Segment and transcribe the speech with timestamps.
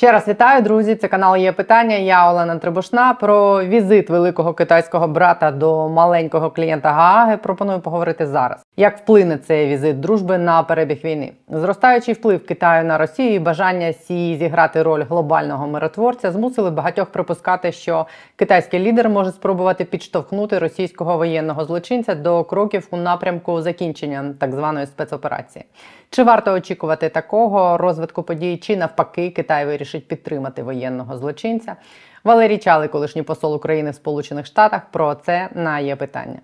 [0.00, 0.94] Ще раз вітаю, друзі.
[0.94, 1.96] Це канал є питання.
[1.96, 3.14] Я Олена Трибушна.
[3.14, 8.62] Про візит великого китайського брата до маленького клієнта Гааги пропоную поговорити зараз.
[8.76, 11.32] Як вплине цей візит дружби на перебіг війни?
[11.48, 17.72] Зростаючий вплив Китаю на Росію і бажання Сі зіграти роль глобального миротворця змусили багатьох припускати,
[17.72, 18.06] що
[18.36, 24.86] китайський лідер може спробувати підштовхнути російського воєнного злочинця до кроків у напрямку закінчення так званої
[24.86, 25.64] спецоперації.
[26.12, 31.76] Чи варто очікувати такого розвитку подій, чи навпаки Китай вирішить підтримати воєнного злочинця?
[32.24, 36.38] Валерій Чали, колишній посол України в Сполучених Штатах, про це на є питання.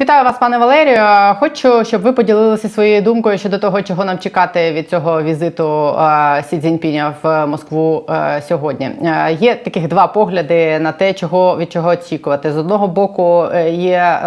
[0.00, 1.02] Вітаю вас, пане Валерію.
[1.40, 5.94] Хочу, щоб ви поділилися своєю думкою щодо того, чого нам чекати від цього візиту
[6.50, 8.06] Сі Цзіньпіня в Москву
[8.48, 8.90] сьогодні.
[9.40, 12.52] Є таких два погляди на те, чого від чого очікувати.
[12.52, 14.18] З одного боку, е, є е,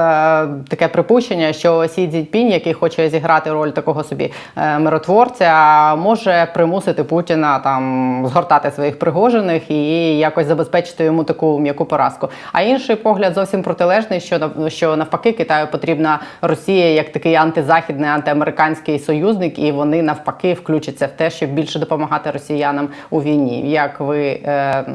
[0.69, 7.03] таке припущення, що Сі Цзіньпінь, який хоче зіграти роль такого собі е, миротворця, може примусити
[7.03, 12.29] Путіна там згортати своїх пригожених і якось забезпечити йому таку м'яку поразку.
[12.53, 18.99] А інший погляд зовсім протилежний, що що навпаки Китай потрібна Росія як такий антизахідний, антиамериканський
[18.99, 23.71] союзник, і вони навпаки включаться в те, щоб більше допомагати росіянам у війні.
[23.71, 24.85] Як ви е,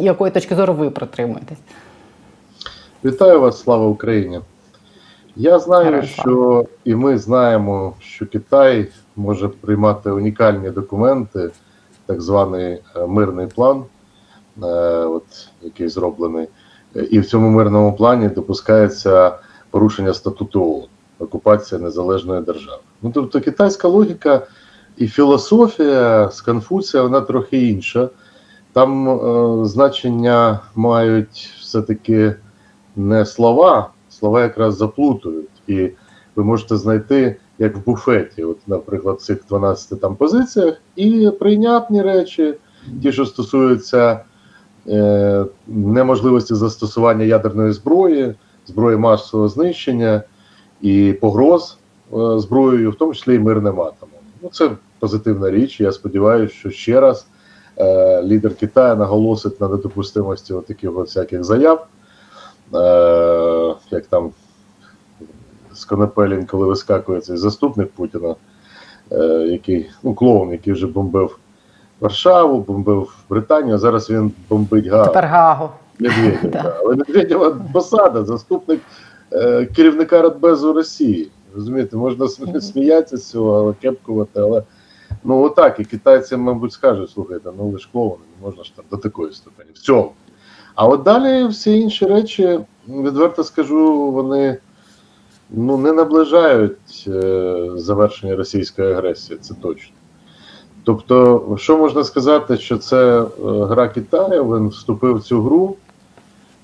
[0.00, 1.58] якої точки зору ви притримуєтесь?
[3.04, 4.40] Вітаю вас, слава Україні.
[5.36, 11.50] Я знаю, Героям що і ми знаємо, що Китай може приймати унікальні документи,
[12.06, 13.84] так званий е, мирний план,
[14.62, 14.66] е,
[15.04, 15.24] от,
[15.62, 16.48] який зроблений,
[17.10, 19.32] і в цьому мирному плані допускається
[19.70, 20.86] порушення статуту ООН,
[21.18, 22.82] окупація незалежної держави.
[23.02, 24.46] Ну тобто китайська логіка
[24.96, 28.08] і філософія з Конфуція, вона трохи інша.
[28.72, 32.34] Там е, значення мають все-таки
[32.96, 35.48] не слова, слова якраз заплутують.
[35.66, 35.90] І
[36.36, 42.02] ви можете знайти, як в буфеті, от, наприклад, в цих 12 там позиціях, і прийнятні
[42.02, 42.54] речі,
[43.02, 44.20] ті, що стосуються
[44.88, 48.34] е, неможливості застосування ядерної зброї
[48.68, 50.22] зброї масового знищення
[50.80, 51.78] і погроз
[52.12, 54.20] е, зброєю, в тому числі і мирним атомом.
[54.42, 55.80] Ну це позитивна річ.
[55.80, 57.26] Я сподіваюся, що ще раз
[57.78, 61.86] е, лідер Китаю наголосить на недопустимості таких всяких заяв,
[62.74, 64.30] е, як там
[65.72, 68.34] з Конопелін, коли вискакує цей заступник Путіна,
[69.12, 71.38] е, який ну клоун, який вже бомбив
[72.00, 73.74] Варшаву, бомбив Британію.
[73.74, 75.08] а Зараз він бомбить Гаагу.
[75.08, 75.70] Тепер Гаагу.
[75.98, 76.76] Медведєв, да.
[76.80, 78.80] але Медведєва посада, заступник
[79.32, 81.30] е, керівника Радбезу Росії.
[81.54, 82.28] Розумієте, можна
[82.60, 84.62] сміятися з цього, але кепкувати, але
[85.24, 85.80] ну отак.
[85.80, 89.32] І китайці, мабуть, скажуть, слухайте, ну ви ж клоуни, не можна ж там до такої
[89.32, 89.70] ступені.
[89.74, 90.12] В цьому.
[90.74, 94.58] А от далі всі інші речі, відверто скажу, вони
[95.50, 99.94] ну, не наближають е, завершення російської агресії, це точно.
[100.84, 105.76] Тобто, що можна сказати, що це е, гра Китаю, він вступив в цю гру.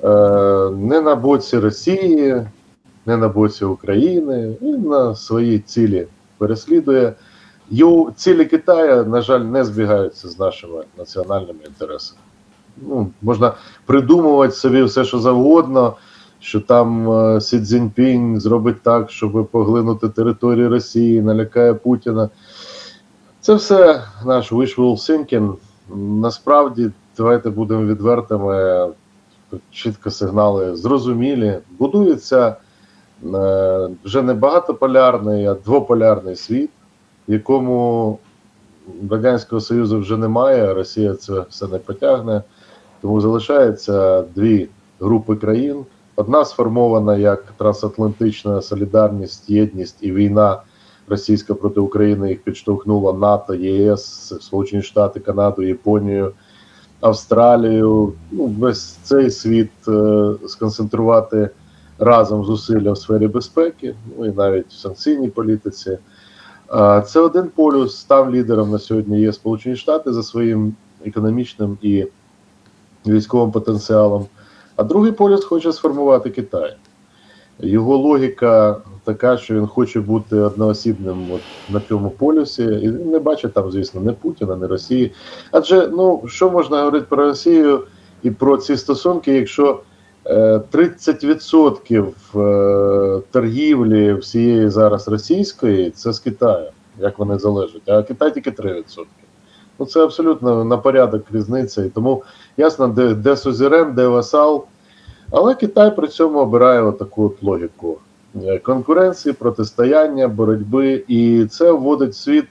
[0.04, 2.47] Е, не на боці Росії,
[3.06, 6.06] не на боці України, він на свої цілі
[6.38, 7.15] переслідує.
[7.70, 12.20] Його цілі Китаю, на жаль, не збігаються з нашими національними інтересами.
[12.88, 13.53] Ну, Можна
[13.87, 15.97] придумувати собі все, що завгодно,
[16.41, 22.28] що там е, Сі Цзіньпінь зробить так, щоб поглинути територію Росії, налякає Путіна.
[23.41, 25.54] Це все наш wishful thinking.
[25.97, 28.88] Насправді, давайте будемо відвертими
[29.70, 31.59] чітко сигнали зрозумілі.
[31.78, 32.56] Будується
[33.34, 36.70] е, вже не багатополярний, а двополярний світ,
[37.28, 38.19] якому
[39.10, 42.42] Радянського Союзу вже немає, Росія це все не потягне.
[43.00, 44.69] Тому залишається дві
[45.00, 45.84] групи країн.
[46.16, 50.62] Одна сформована як трансатлантична солідарність, єдність і війна
[51.09, 56.32] російська проти України їх підштовхнула НАТО, ЄС, Сполучені Штати, Канаду, Японію.
[57.04, 61.50] Австралію, ну весь цей світ е, сконцентрувати
[61.98, 65.98] разом зусилля в сфері безпеки, ну і навіть в санкційній політиці.
[66.75, 68.04] Е, це один полюс.
[68.04, 70.74] Там лідером на сьогодні є Сполучені Штати за своїм
[71.04, 72.06] економічним і
[73.07, 74.27] військовим потенціалом.
[74.77, 76.77] А другий полюс хоче сформувати Китай.
[77.60, 81.41] Його логіка така, що він хоче бути одноосібним от
[81.71, 85.12] на цьому полюсі, і він не бачить там, звісно, не Путіна, не Росії.
[85.51, 87.80] Адже ну що можна говорити про Росію
[88.22, 89.80] і про ці стосунки, якщо
[90.27, 92.06] е, 30%
[92.36, 96.68] е, торгівлі всієї зараз російської це з Китаю,
[96.98, 98.83] як вони залежать, а Китай тільки 3%.
[99.78, 101.84] Ну це абсолютно на порядок різниця.
[101.84, 102.22] І тому
[102.57, 104.65] ясно, де де сузерен, де васал.
[105.36, 107.98] Але Китай при цьому обирає таку от логіку.
[108.45, 112.47] е, конкуренції, протистояння, боротьби, і це вводить світ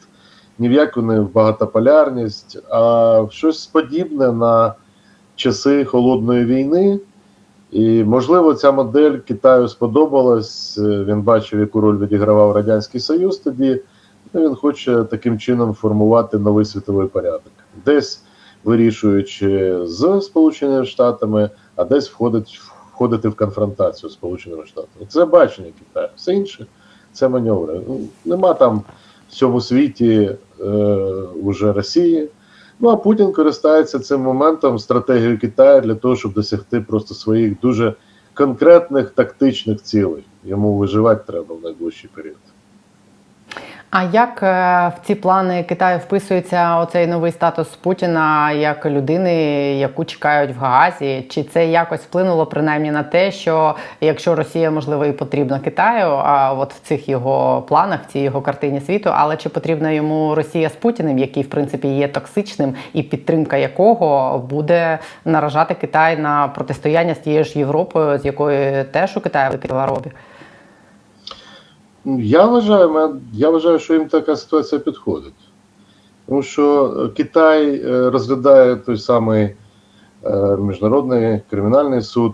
[0.60, 4.74] ні в яку не в багатополярність, а в щось подібне на
[5.36, 7.00] часи холодної війни.
[7.72, 10.78] І, можливо, ця модель Китаю сподобалась.
[10.78, 13.82] Він бачив, яку роль відігравав Радянський Союз тоді.
[14.36, 17.54] Він хоче таким чином формувати новий світовий порядок,
[17.86, 18.24] десь
[18.64, 22.60] вирішуючи з Сполученими Штатами, а десь входить,
[22.94, 25.06] входити в конфронтацію з Сполученими Штатами.
[25.08, 26.10] Це бачення Китаю.
[26.16, 26.66] Все інше
[27.12, 27.82] це маневри.
[27.88, 28.84] Ну, Нема там
[29.30, 30.66] в цьому світі е,
[31.44, 32.30] уже Росії.
[32.80, 37.94] Ну а Путін користається цим моментом стратегією Китаю для того, щоб досягти просто своїх дуже
[38.34, 40.24] конкретних тактичних цілей.
[40.44, 42.38] Йому виживати треба в найближчий період.
[43.96, 44.48] А як е,
[44.98, 49.34] в ці плани Китаю вписується оцей новий статус Путіна як людини,
[49.78, 51.26] яку чекають в Гаазі?
[51.30, 56.54] Чи це якось вплинуло принаймні на те, що якщо Росія можливо і потрібна Китаю, а
[56.54, 60.70] от в цих його планах, в цій його картині світу, але чи потрібна йому Росія
[60.70, 67.16] з Путіним, який в принципі є токсичним, і підтримка якого буде наражати Китай на протистояння
[67.16, 70.12] з тією ж Європою, з якою теж у Китаю викидала робі?
[72.06, 75.34] Ну, я вважаю, я вважаю, що їм така ситуація підходить.
[76.26, 79.56] Тому що е, Китай е, розглядає той самий
[80.24, 82.34] е, Міжнародний кримінальний суд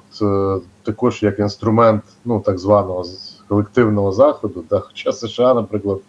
[0.83, 3.06] також як інструмент ну, так званого
[3.48, 6.00] колективного заходу, да, хоча США, наприклад,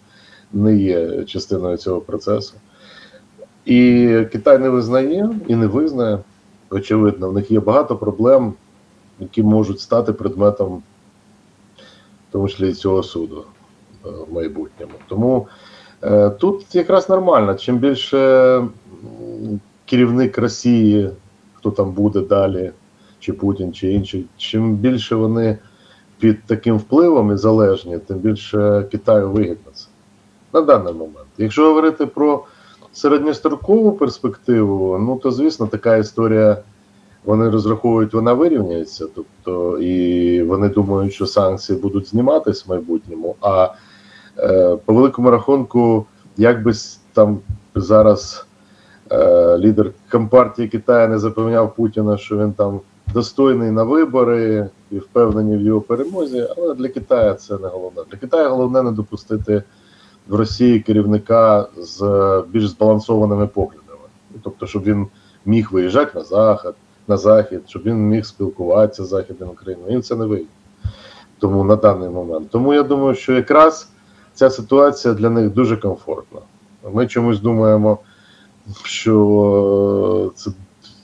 [0.52, 2.54] не є частиною цього процесу.
[3.64, 6.18] І Китай не визнає і не визнає,
[6.70, 8.54] очевидно, в них є багато проблем,
[9.18, 10.82] які можуть стати предметом
[12.32, 13.44] тому числі і цього суду
[14.06, 14.92] е, в майбутньому.
[15.08, 15.46] Тому
[16.02, 17.54] е, тут якраз нормально.
[17.54, 18.62] Чим більше
[19.84, 21.10] керівник Росії,
[21.54, 22.70] хто там буде далі,
[23.18, 25.58] чи Путін, чи інший, чим більше вони
[26.18, 29.86] під таким впливом і залежні, тим більше Китаю вигідно це
[30.52, 31.28] на даний момент.
[31.38, 32.44] Якщо говорити про
[32.92, 36.56] середньострокову перспективу, ну то звісно така історія
[37.25, 43.37] вони розраховують, вона вирівняється, тобто і вони думають, що санкції будуть зніматись в майбутньому.
[43.40, 43.69] А
[44.38, 46.06] е, по великому рахунку,
[46.37, 46.58] як
[47.12, 47.38] там
[47.75, 48.46] зараз
[49.12, 52.81] е, лідер компартії Китаю не запевняв Путіна, що він там
[53.14, 58.02] достойний на вибори і впевнені в його перемозі, але для Китаю це не головне.
[58.11, 59.62] Для Китаю головне не допустити
[60.28, 62.02] в Росії керівника з
[62.49, 64.08] більш збалансованими поглядами,
[64.43, 65.06] тобто, щоб він
[65.44, 66.75] міг виїжджати на захід
[67.08, 69.93] на захід, щоб він міг спілкуватися з Західним Україною.
[69.93, 70.49] Їм це не вийде.
[71.38, 72.50] Тому на даний момент.
[72.50, 73.88] Тому я думаю, що якраз
[74.35, 76.41] ця ситуація для них дуже комфортна.
[76.93, 77.99] Ми чомусь думаємо,
[78.85, 80.50] що це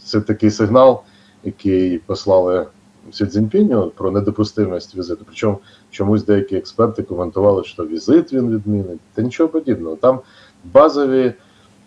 [0.05, 1.03] це такий сигнал,
[1.45, 2.67] який послали
[3.13, 5.25] Сі Цзіньпіню про недопустимість візиту.
[5.27, 5.59] Причому
[5.91, 9.97] чомусь деякі експерти коментували, що візит він відмінить, та нічого подібного.
[9.97, 10.21] Там
[10.65, 11.35] базові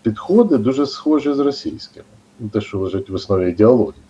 [0.02, 2.06] підходи дуже схожі з російськими.
[2.52, 4.02] Те, що лежить в основі ідеології.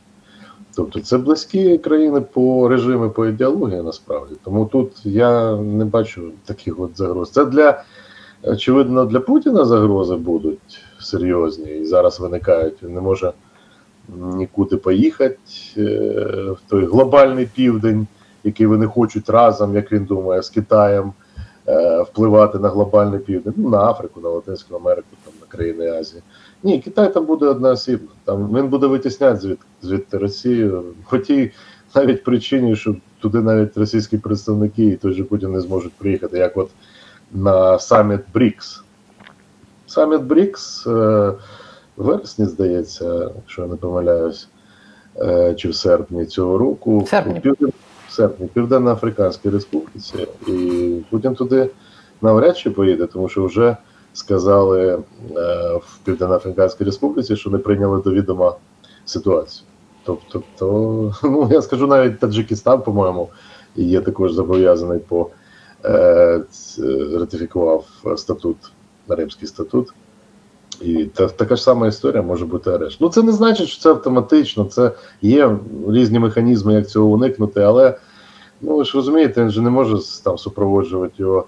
[0.76, 4.34] Тобто це близькі країни по режиму, по ідеології насправді.
[4.44, 7.30] Тому тут я не бачу таких от загроз.
[7.30, 7.84] Це для
[8.42, 12.82] очевидно для Путіна загрози будуть серйозні і зараз виникають.
[12.82, 13.32] Він не може
[14.16, 15.38] нікуди поїхати
[15.76, 15.82] е,
[16.50, 18.06] в той глобальний південь,
[18.44, 21.12] який вони хочуть разом, як він думає, з Китаєм
[21.68, 26.22] е, впливати на глобальний південь, ну, на Африку, на Латинську Америку, там країни Азії.
[26.62, 28.08] Ні, Китай там буде одноосібно.
[28.24, 31.52] Там він буде витісняти звід, звідти Росію, хоч і
[31.94, 36.56] навіть причині, що туди навіть російські представники і той же Путін не зможуть приїхати, як
[36.56, 36.70] от
[37.32, 38.82] на саміт Брікс.
[39.86, 41.36] Саміт Брікс е, в
[41.96, 44.48] вересні, здається, якщо я не помиляюсь,
[45.16, 47.54] е, чи в серпні цього року в серпні.
[48.08, 50.26] В серпні Південно-Африканській Республіці.
[50.48, 51.70] І Путін туди
[52.22, 53.76] навряд чи поїде, тому що вже
[54.12, 54.98] сказали е,
[55.76, 58.54] в Південно-Африканській Республіці, що не прийняли до відома
[59.04, 59.66] ситуацію.
[60.04, 63.28] Тобто, то, ну я скажу навіть Таджикистан, по-моєму,
[63.76, 65.30] є також зобов'язаний по
[65.84, 66.42] е,
[67.12, 67.86] ратифікував
[68.16, 68.56] статут,
[69.08, 69.88] Римський статут.
[70.80, 73.00] І та, така ж сама історія може бути арешт.
[73.00, 77.98] Ну це не значить, що це автоматично, це є різні механізми, як цього уникнути, але
[78.60, 81.46] ну ви ж розумієте, він же не може там супроводжувати його.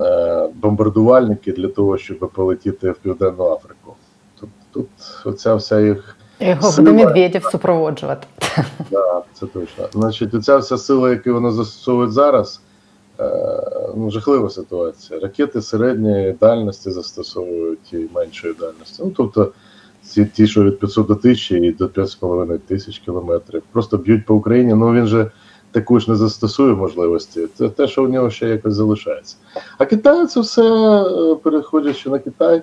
[0.00, 3.94] Е, бомбардувальники для того, щоб полетіти в Південну Африку.
[4.40, 4.88] Тут тут
[5.24, 6.16] оця вся їх.
[6.40, 8.26] Його буде Медведєв супроводжувати.
[8.38, 9.88] Так, да, це точно.
[9.92, 12.60] Значить, оця вся сила, яку вони застосовують зараз,
[13.20, 13.62] е,
[13.96, 15.20] ну, жахлива ситуація.
[15.20, 19.02] Ракети середньої дальності застосовують і меншої дальності.
[19.04, 19.52] Ну, тобто,
[20.02, 24.34] ці ті, що від 500 до 1000 і до 5,5 тисяч кілометрів, просто б'ють по
[24.34, 24.74] Україні.
[24.74, 25.30] Ну він же
[25.72, 27.46] також не застосує можливості.
[27.54, 29.36] Це те, що у нього ще якось залишається.
[29.78, 32.62] А Китай це все, е, переходячи на Китай,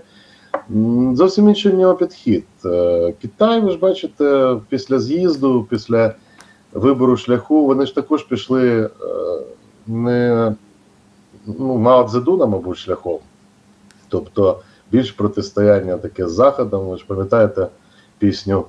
[1.13, 2.45] зовсім інший в нього підхід.
[2.65, 6.13] Е, Китай, ви ж бачите, після з'їзду, після
[6.73, 8.89] вибору шляху, вони ж також пішли е,
[9.87, 10.55] не
[11.45, 13.19] ну, Мао Цзедуна, мабуть, шляхом.
[14.09, 14.59] Тобто
[14.91, 16.87] більш протистояння таке з Заходом.
[16.87, 17.67] Ви ж пам'ятаєте
[18.17, 18.65] пісню,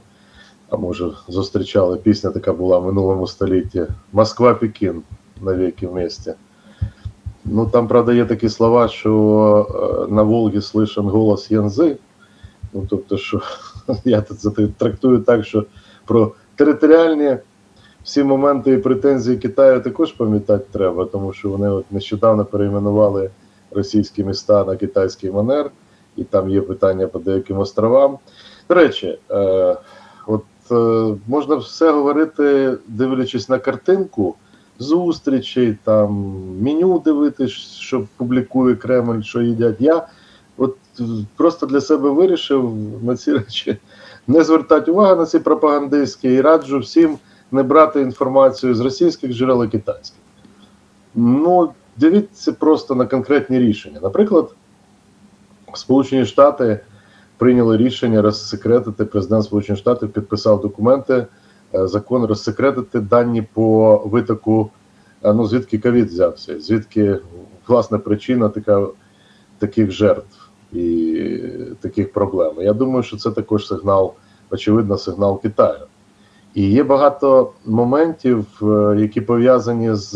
[0.70, 5.02] а може зустрічали пісня, така була в минулому столітті Москва Пекін
[5.40, 6.34] навіки вместе.
[7.44, 11.96] Ну там, правда, є такі слова, що е, на Волгі слышен голос Янзи.
[12.72, 13.40] Ну, тобто, що
[14.04, 15.64] я це трактую так, що
[16.06, 17.36] про територіальні
[18.04, 23.30] всі моменти і претензії Китаю також пам'ятати треба, тому що вони от нещодавно перейменували
[23.70, 25.70] російські міста на китайський манер,
[26.16, 28.18] і там є питання по деяким островам.
[28.68, 29.76] До речі, е,
[31.26, 34.34] можна все говорити, дивлячись на картинку
[34.78, 36.12] зустрічей, там
[36.60, 39.76] меню дивитись, що публікує Кремль, що їдять.
[39.78, 40.06] Я
[40.56, 40.76] от
[41.36, 43.78] просто для себе вирішив на ці речі
[44.26, 47.18] не звертати увагу на ці пропагандистські і раджу всім
[47.52, 50.20] не брати інформацію з російських джерел і китайських.
[51.14, 54.00] Ну, дивіться просто на конкретні рішення.
[54.02, 54.54] Наприклад,
[55.74, 56.80] Сполучені Штати
[57.38, 61.26] прийняли рішення розсекретити, президент Сполучених Штатів підписав документи,
[61.74, 64.70] е, закон розсекретити дані по витоку,
[65.22, 67.18] е, ну звідки ковід взявся, звідки
[67.68, 68.86] власне причина така,
[69.58, 71.30] таких жертв і
[71.80, 72.52] таких проблем.
[72.58, 74.12] Я думаю, що це також сигнал,
[74.50, 75.80] очевидно, сигнал Китаю.
[76.54, 80.12] І є багато моментів, е, які пов'язані з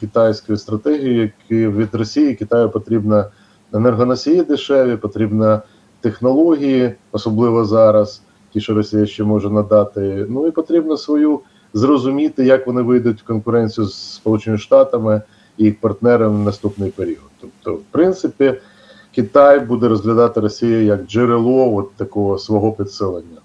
[0.00, 3.24] китайською стратегією, які від Росії Китаю потрібно
[3.72, 5.62] енергоносії дешеві, потрібно
[6.02, 10.26] технології, особливо зараз, ті, що Росія ще може надати.
[10.28, 11.40] Ну і потрібно свою
[11.74, 15.22] зрозуміти, як вони вийдуть в конкуренцію з Сполученими Штатами
[15.56, 17.30] і їх партнерами в наступний період.
[17.40, 18.54] Тобто, в принципі,
[19.14, 23.40] Китай буде розглядати Росію як джерело от такого свого підсилення.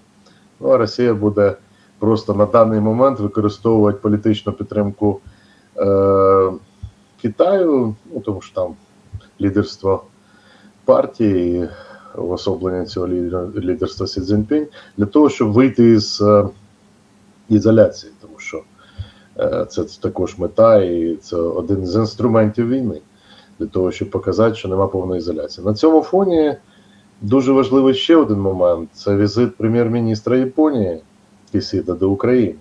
[0.60, 1.56] Ну а Росія буде
[2.00, 5.20] просто на даний момент використовувати політичну підтримку
[5.78, 6.52] е,
[7.22, 8.76] Китаю, ну тому що там
[9.42, 10.04] лідерство
[10.86, 11.70] партії,
[12.18, 13.08] уособлення цього
[13.56, 16.50] лідерства Сі Цзіньпінь, для того, щоб вийти із е,
[17.50, 18.62] ізоляції, тому що
[19.40, 23.02] е, це також мета, і це один з інструментів війни
[23.60, 25.68] для того, щоб показати, що нема повної ізоляції.
[25.68, 26.56] На цьому фоні
[27.22, 31.02] дуже важливий ще один момент: це візит прем'єр-міністра Японії
[31.52, 32.60] Кисіда до України.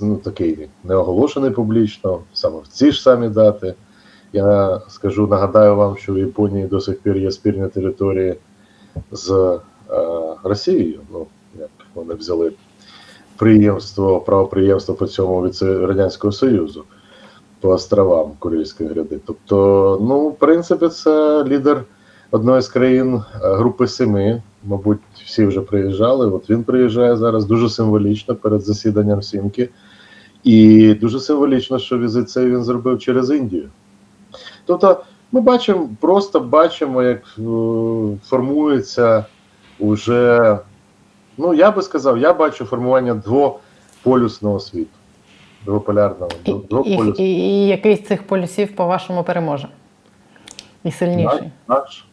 [0.00, 3.74] Ну, Такий не оголошений публічно, саме в ці ж самі дати.
[4.32, 8.36] Я скажу, нагадаю вам, що в Японії до сих пір є спільні території
[9.12, 9.58] з
[9.90, 10.04] е,
[10.42, 11.00] Росією.
[11.12, 11.26] Ну,
[11.58, 12.52] як вони взяли
[13.36, 16.84] приємство, правоприємство по цьому від Радянського Союзу
[17.60, 19.18] по островам Курильської гряди.
[19.26, 21.84] Тобто, ну, в принципі, це лідер
[22.30, 23.20] одної з країн е,
[23.54, 24.42] Групи Семи.
[24.64, 26.26] Мабуть, всі вже приїжджали.
[26.26, 29.68] От він приїжджає зараз дуже символічно перед засіданням Сімки.
[30.44, 33.68] І дуже символічно, що візит цей він зробив через Індію.
[34.64, 35.00] Тобто,
[35.32, 37.42] ми бачимо, просто бачимо, як е,
[38.24, 39.24] формується
[39.78, 40.58] уже,
[41.38, 44.90] ну я би сказав, я бачу формування двополюсного світу.
[45.64, 46.30] Двополярного.
[46.44, 47.10] Двополюсного.
[47.10, 49.68] І, і, і який з цих полюсів, по-вашому, переможе?
[50.84, 51.50] І сильніший?
[51.68, 52.04] Наш, наш.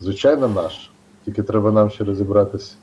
[0.00, 0.90] Звичайно, наш.
[1.24, 2.74] Тільки треба нам ще розібратися,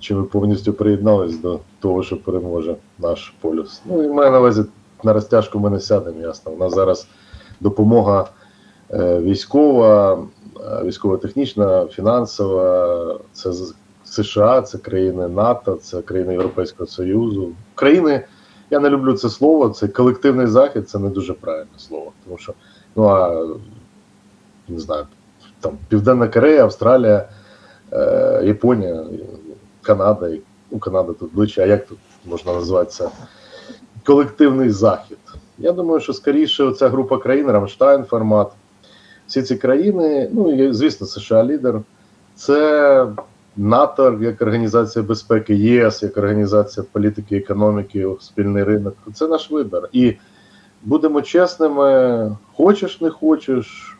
[0.00, 3.82] чи ми повністю приєднались до того, що переможе наш полюс.
[3.84, 4.64] Ну і маю на увазі
[5.04, 6.52] на розтяжку ми не сядемо, ясно.
[6.52, 7.08] У нас зараз
[7.60, 8.28] допомога
[8.98, 10.12] військова,
[10.60, 13.52] е, військово-технічна, фінансова, це
[14.04, 17.52] США, це країни НАТО, це країни Європейського Союзу.
[17.74, 18.24] Країни,
[18.70, 22.12] я не люблю це слово, це колективний захід, це не дуже правильне слово.
[22.24, 22.52] Тому що,
[22.96, 23.46] ну а
[24.68, 25.06] не знаю,
[25.60, 27.28] там Південна Корея, Австралія,
[27.92, 29.04] е, Японія,
[29.82, 30.30] Канада.
[30.70, 33.08] Ну, Канада тут ближче, а як тут можна назвати це?
[34.04, 35.18] Колективний захід.
[35.58, 38.52] Я думаю, що скоріше ця група країн, Рамштайн формат,
[39.26, 41.80] всі ці країни, ну і звісно, США лідер,
[42.34, 43.06] це
[43.56, 48.94] НАТО як організація безпеки, ЄС як організація політики, економіки, спільний ринок.
[49.14, 49.88] Це наш вибір.
[49.92, 50.14] І
[50.82, 53.96] будемо чесними, хочеш, не хочеш.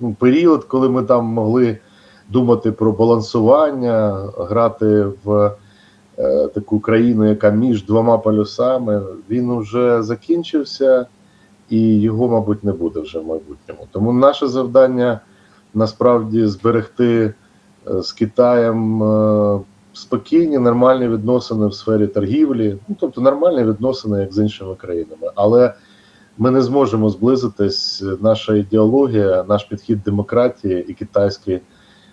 [0.00, 1.78] Ну, період, коли ми там могли
[2.28, 5.50] думати про балансування, грати в
[6.18, 11.06] Е, таку країну, яка між двома полюсами, він вже закінчився
[11.70, 13.86] і його, мабуть, не буде вже в майбутньому.
[13.92, 15.20] Тому наше завдання
[15.74, 17.34] насправді зберегти
[17.90, 19.60] е, з Китаєм е,
[19.92, 25.30] спокійні, нормальні відносини в сфері торгівлі, ну тобто нормальні відносини, як з іншими країнами.
[25.34, 25.74] Але
[26.38, 28.04] ми не зможемо зблизитись.
[28.20, 31.60] Наша ідеологія, наш підхід демократії і китайської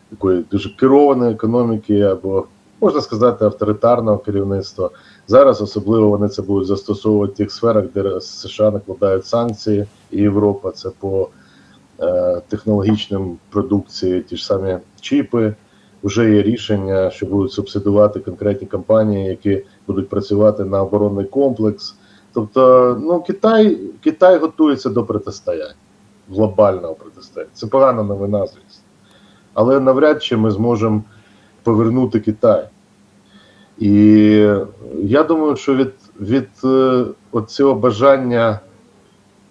[0.10, 2.46] такої дуже керованої економіки, або
[2.84, 4.90] можна сказати, авторитарного керівництва.
[5.28, 10.72] Зараз особливо вони це будуть застосовувати в тих сферах, де США накладають санкції, і Європа
[10.72, 11.30] це по
[12.02, 15.54] е, технологічним продукції, ті ж самі чіпи.
[16.04, 21.96] Вже є рішення, що будуть субсидувати конкретні компанії, які будуть працювати на оборонний комплекс.
[22.34, 25.76] Тобто, ну Китай Китай готується до протистояння,
[26.30, 27.52] глобального протистояння.
[27.54, 28.84] Це погана новина, звісно.
[29.54, 31.04] Але навряд чи ми зможемо
[31.64, 32.68] повернути Китай.
[33.80, 33.92] І
[35.04, 37.06] я думаю, що від від е,
[37.48, 38.60] цього бажання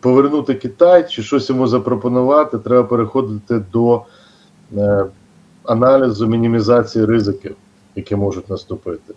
[0.00, 4.02] повернути Китай чи щось йому запропонувати, треба переходити до
[4.76, 5.04] е,
[5.64, 7.57] аналізу мінімізації ризиків,
[7.97, 9.14] які можуть наступити.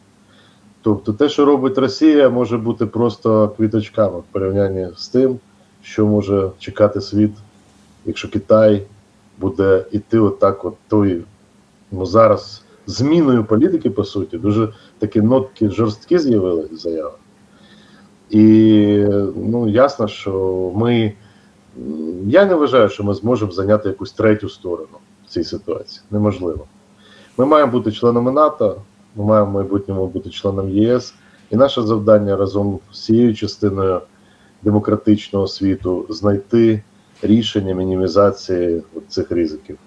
[0.81, 5.39] Тобто те, що робить Росія, може бути просто квіточками в порівнянні з тим,
[5.81, 7.31] що може чекати світ,
[8.05, 8.83] якщо Китай
[9.37, 11.23] буде йти отак, от той
[11.91, 17.19] ну зараз зміною політики, по суті, дуже такі нотки жорсткі з'явилися в заявах.
[18.29, 18.43] І
[19.35, 21.13] ну, ясно, що ми.
[22.25, 26.01] Я не вважаю, що ми зможемо зайняти якусь третю сторону в цій ситуації.
[26.11, 26.65] Неможливо.
[27.37, 28.81] Ми маємо бути членами НАТО,
[29.15, 31.13] ми маємо в майбутньому бути членом ЄС,
[31.51, 34.01] і наше завдання разом з цією частиною
[34.61, 36.83] демократичного світу знайти
[37.21, 39.77] рішення мінімізації цих ризиків.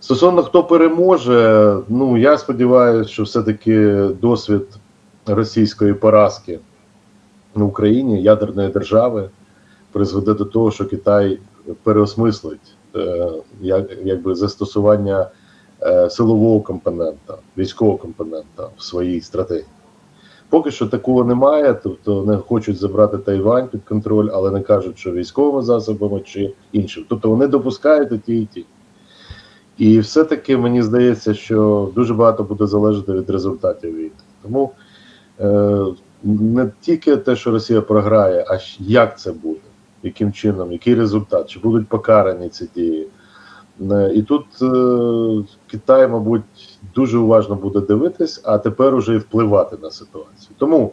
[0.00, 4.62] Стосовно хто переможе, ну я сподіваюся, що все-таки досвід
[5.26, 6.58] російської поразки
[7.54, 9.30] в Україні ядерної держави
[9.92, 11.38] призведе до того, що Китай
[11.82, 13.28] переосмислить е,
[13.60, 15.30] як, якби застосування
[15.82, 19.66] е, силового компонента, військового компонента в своїй стратегії.
[20.48, 25.12] Поки що такого немає, тобто не хочуть забрати Тайвань під контроль, але не кажуть, що
[25.12, 27.04] військовими засобами чи іншим.
[27.08, 28.66] Тобто вони допускають і ті і ті.
[29.80, 34.10] І все-таки мені здається, що дуже багато буде залежати від результатів війни.
[34.42, 34.70] Тому
[35.40, 35.84] е,
[36.22, 39.60] не тільки те, що Росія програє, а як це буде,
[40.02, 43.08] яким чином, який результат, чи будуть покарані ці дії.
[43.90, 49.76] Е, і тут е, Китай, мабуть, дуже уважно буде дивитись, а тепер уже і впливати
[49.82, 50.50] на ситуацію.
[50.58, 50.92] Тому,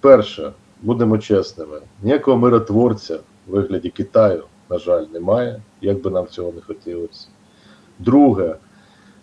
[0.00, 0.52] перше,
[0.82, 6.60] будемо чесними, ніякого миротворця в вигляді Китаю, на жаль, немає, як би нам цього не
[6.60, 7.28] хотілося.
[7.98, 8.56] Друге,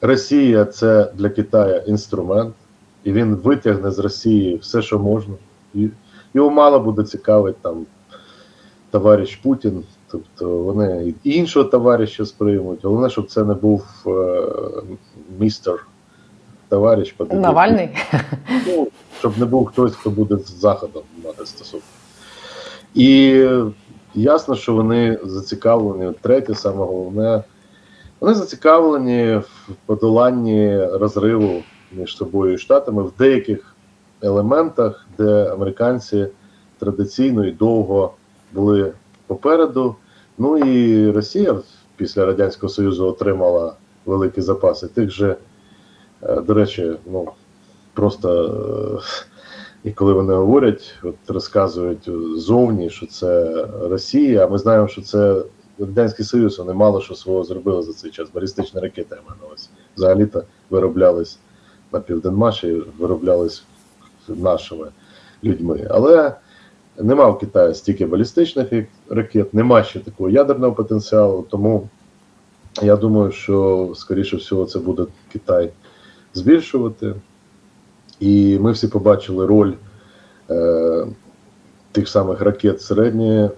[0.01, 2.53] Росія це для Китаю інструмент,
[3.03, 5.33] і він витягне з Росії все, що можна.
[5.73, 5.89] І
[6.33, 7.86] Його мало буде цікавить там
[8.91, 9.83] товариш Путін.
[10.07, 12.83] Тобто вони і іншого товариша сприймуть.
[12.83, 14.43] Головне, щоб це не був е,
[15.39, 15.88] містер
[16.69, 17.89] товариш Навальний.
[18.67, 18.88] Ну,
[19.19, 21.86] щоб не був хтось, хто буде з Заходом мати стосунки.
[22.93, 23.45] І
[24.15, 26.13] ясно, що вони зацікавлені.
[26.21, 27.43] Третє, саме головне,
[28.23, 33.75] вони зацікавлені в подоланні розриву між собою і штатами в деяких
[34.21, 36.27] елементах, де американці
[36.79, 38.13] традиційно і довго
[38.53, 38.93] були
[39.27, 39.95] попереду.
[40.38, 41.55] Ну і Росія
[41.95, 43.73] після Радянського Союзу отримала
[44.05, 44.88] великі запаси.
[44.88, 45.36] Тих же,
[46.21, 47.27] е, до речі, ну
[47.93, 48.43] просто
[48.95, 55.01] е, і коли вони говорять, от розказують зовні, що це Росія, а ми знаємо, що
[55.01, 55.43] це
[55.79, 58.29] Радянський Союз, вони мало що свого зробили за цей час.
[58.33, 59.17] Балістичні ракети
[59.53, 61.39] ось взагалі-то вироблялись
[61.91, 63.63] на Південмаші, вироблялись
[64.27, 64.88] нашими
[65.43, 65.88] людьми.
[65.89, 66.36] Але
[66.97, 68.67] нема в Китаї стільки балістичних
[69.09, 71.45] ракет, нема ще такого ядерного потенціалу.
[71.49, 71.89] Тому
[72.81, 75.69] я думаю, що скоріше всього це буде Китай
[76.33, 77.15] збільшувати.
[78.19, 79.73] І ми всі побачили роль
[80.49, 81.07] е,
[81.91, 83.49] тих самих ракет середньої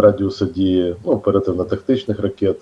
[0.00, 2.56] радіуса дії, ну, оперативно-тактичних ракет.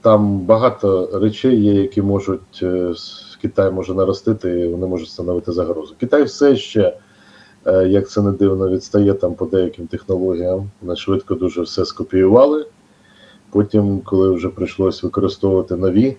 [0.00, 2.92] Там багато речей є, які можуть е,
[3.42, 5.94] Китай може наростити, і вони можуть становити загрозу.
[6.00, 6.96] Китай все ще,
[7.66, 10.70] е, як це не дивно, відстає там по деяким технологіям.
[10.82, 12.66] Вони швидко дуже все скопіювали.
[13.50, 16.16] Потім, коли вже прийшлось використовувати нові,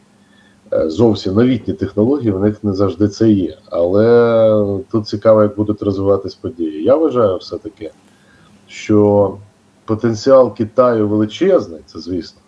[0.74, 3.58] е, зовсім новітні технології, в них не завжди це є.
[3.66, 6.84] Але тут цікаво, як будуть розвиватись події.
[6.84, 7.92] Я вважаю все-таки,
[8.68, 9.38] що
[9.90, 12.42] потенціал Китаю величезний, це звісно.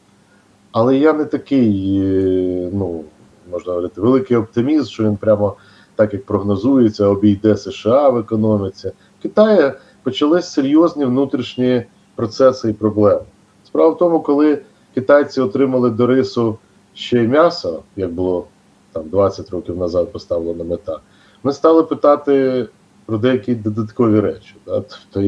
[0.71, 3.03] Але я не такий, е, ну,
[3.51, 5.55] можна говорити, великий оптиміст, що він прямо
[5.95, 8.91] так як прогнозується, обійде США в економіці.
[9.19, 9.71] В Китаї
[10.03, 11.83] почались серйозні внутрішні
[12.15, 13.21] процеси і проблеми.
[13.65, 14.61] Справа в тому, коли
[14.93, 16.57] китайці отримали до рису
[16.93, 18.47] ще й м'ясо, як було
[18.91, 20.99] там 20 років назад поставлена мета,
[21.43, 22.67] ми стали питати
[23.05, 24.55] про деякі додаткові речі.
[24.65, 25.21] Тобто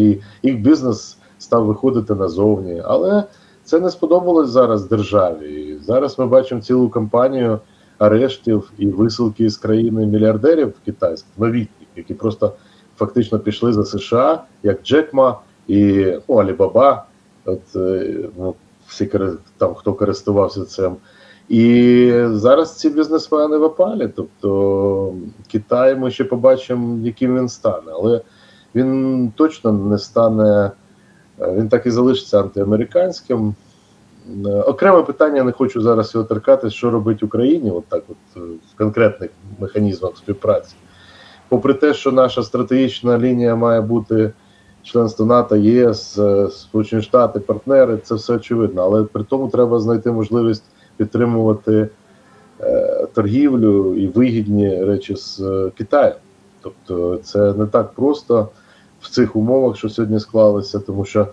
[0.43, 2.81] їх бізнес став виходити назовні.
[2.85, 3.23] Але
[3.63, 5.77] це не сподобалось зараз державі.
[5.85, 7.59] Зараз ми бачимо цілу кампанію
[7.97, 12.53] арештів і висилки з країни мільярдерів китайських новітніх, які просто
[12.97, 17.05] фактично пішли за США, як Джекма і ну, Алібаба.
[17.45, 18.55] От е, ну,
[18.87, 19.11] всі
[19.57, 20.95] там хто користувався цим.
[21.49, 24.09] І зараз ці бізнесмени в опалі.
[24.15, 25.13] Тобто
[25.51, 28.21] Китай ми ще побачимо, яким він стане, але
[28.75, 30.71] він точно не стане,
[31.39, 33.55] він так і залишиться антиамериканським.
[34.45, 38.39] Е, окреме питання, не хочу зараз його торкати, що робить Україні, от так от е,
[38.73, 40.75] в конкретних механізмах співпраці.
[41.49, 44.31] Попри те, що наша стратегічна лінія має бути
[44.83, 46.19] членство НАТО, ЄС,
[46.51, 50.63] Сполучені Штати, партнери, це все очевидно, але при тому треба знайти можливість
[50.97, 51.89] підтримувати
[52.61, 56.15] е, торгівлю і вигідні речі з е, Китаєм.
[56.61, 58.49] Тобто це не так просто
[59.03, 61.27] в цих умовах, що сьогодні склалися, тому що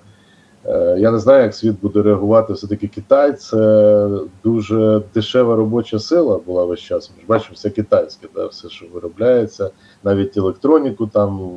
[0.66, 2.52] е, я не знаю, як світ буде реагувати.
[2.52, 4.08] Все таки Китай це
[4.44, 7.10] дуже дешева робоча сила була весь час.
[7.16, 9.70] Ми ж бачимо, все китайське, да, все, що виробляється,
[10.04, 11.50] навіть електроніку, там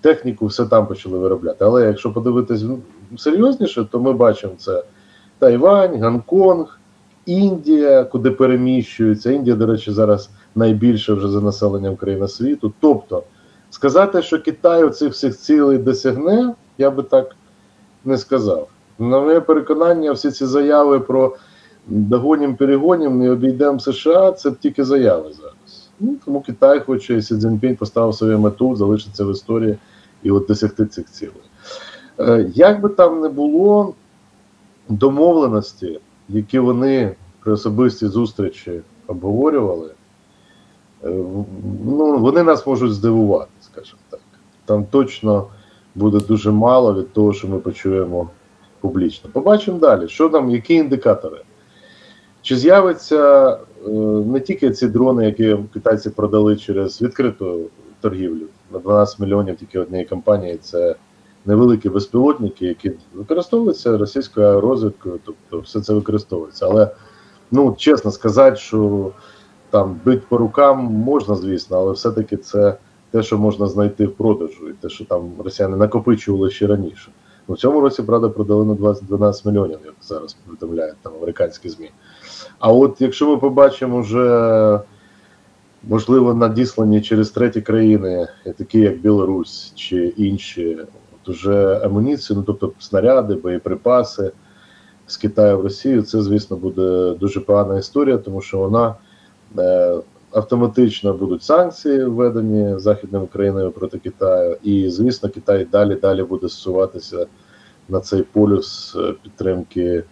[0.00, 1.64] техніку, все там почали виробляти.
[1.64, 2.64] Але якщо подивитись
[3.18, 4.84] серйозніше, то ми бачимо це
[5.38, 6.78] Тайвань, Гонконг.
[7.26, 9.30] Індія, куди переміщуються.
[9.30, 12.72] Індія, до речі, зараз найбільше вже за населенням країна світу.
[12.80, 13.22] Тобто,
[13.72, 17.36] сказати, що Китай цих всіх цілей досягне, я би так
[18.04, 18.68] не сказав.
[18.98, 21.36] На моє переконання, всі ці заяви про
[21.86, 25.90] догонім, перегонім, не обійдемо США, це тільки заяви зараз.
[26.00, 29.78] Ну, Тому Китай хоче, і Сі Цзіньпінь поставив свою мету, залишиться в історії
[30.22, 31.34] і от досягти цих цілей.
[32.20, 33.94] Е, як би там не було
[34.88, 36.00] домовленості
[36.32, 39.90] які вони при особистій зустрічі обговорювали,
[41.04, 41.08] е,
[41.84, 44.20] ну, вони нас можуть здивувати, скажімо так.
[44.64, 45.46] Там точно
[45.94, 48.30] буде дуже мало від того, що ми почуємо
[48.80, 49.30] публічно.
[49.32, 51.42] Побачимо далі, що там, які індикатори.
[52.42, 53.50] Чи з'явиться
[53.86, 53.90] е,
[54.26, 57.60] не тільки ці дрони, які китайці продали через відкриту
[58.00, 60.96] торгівлю на 12 мільйонів тільки однієї компанії, це
[61.44, 66.66] невеликі безпілотники, які використовуються російською розвідкою, тобто все це використовується.
[66.66, 66.90] Але
[67.50, 69.10] ну чесно сказати, що
[69.70, 72.76] там бить по рукам можна, звісно, але все-таки це
[73.12, 77.10] те, що можна знайти в продажу, і те, що там росіяни накопичували ще раніше.
[77.48, 81.68] Ну, в цьому році, правда, продали на 20 12 мільйонів, як зараз повідомляють там американські
[81.68, 81.90] ЗМІ.
[82.58, 84.80] А от якщо ми побачимо вже,
[85.88, 90.78] можливо, надіслані через треті країни, такі як Білорусь чи інші
[91.26, 94.32] от вже амуніцію, ну тобто снаряди, боєприпаси
[95.06, 96.02] з Китаю в Росію.
[96.02, 98.94] Це, звісно, буде дуже погана історія, тому що вона
[99.58, 99.96] е,
[100.32, 107.26] автоматично будуть санкції введені західними країнами проти Китаю, і звісно, Китай далі далі буде зсуватися
[107.88, 110.04] на цей полюс е, підтримки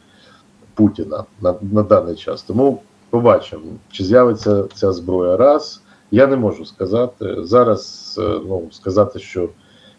[0.74, 2.42] Путіна на, на даний час.
[2.42, 5.82] Тому побачимо, чи з'явиться ця зброя раз.
[6.10, 8.14] Я не можу сказати зараз.
[8.18, 9.48] Е, ну сказати, що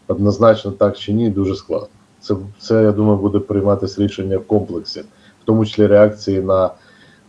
[0.08, 1.88] однозначно так чи ні, дуже складно.
[2.20, 5.00] Це, це я думаю, буде прийматися рішення в комплексі,
[5.42, 6.70] в тому числі реакції на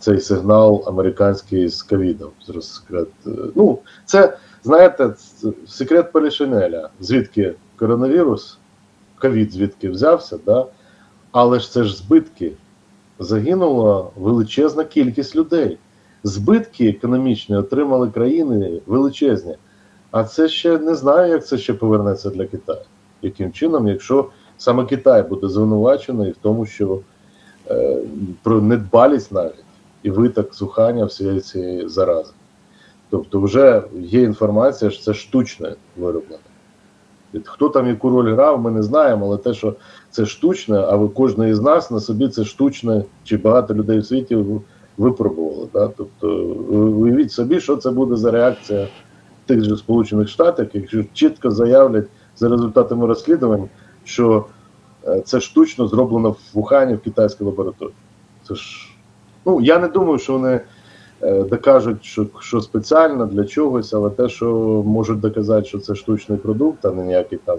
[0.02, 2.30] цей сигнал американський з ковідом.
[2.60, 3.08] Секрет.
[3.54, 5.14] Ну, це знаєте,
[5.66, 8.58] секрет Полішинеля, звідки коронавірус,
[9.18, 10.66] ковід звідки взявся, да?
[11.32, 12.52] але ж це ж збитки.
[13.18, 15.78] Загинула величезна кількість людей.
[16.24, 19.54] Збитки економічні отримали країни величезні.
[20.10, 22.80] А це ще не знаю, як це ще повернеться для Китаю.
[23.22, 27.00] Яким чином, якщо саме Китай буде звинувачений в тому, що
[27.70, 27.98] е,
[28.42, 29.64] про недбалість навіть
[30.02, 32.32] і виток сухання всієї цієї зарази.
[33.10, 36.38] Тобто, вже є інформація, що це штучне вироблення.
[37.44, 39.74] Хто там яку роль грав, ми не знаємо, але те, що
[40.10, 44.06] це штучне, а ви кожен із нас на собі це штучне, чи багато людей в
[44.06, 44.44] світі
[44.98, 45.68] випробували.
[45.72, 45.88] Да?
[45.96, 46.28] Тобто,
[46.72, 48.88] уявіть собі, що це буде за реакція
[49.46, 53.68] тих же Сполучених Штатах, якщо чітко заявлять за результатами розслідувань,
[54.04, 54.46] що
[55.06, 57.94] е, це штучно зроблено в Вухані в китайській лабораторії.
[58.48, 58.91] Це ж
[59.44, 60.60] ну я не думаю, що вони
[61.22, 64.46] е, докажуть, що що спеціально для чогось, але те, що
[64.86, 67.58] можуть доказати, що це штучний продукт, а не ніякий там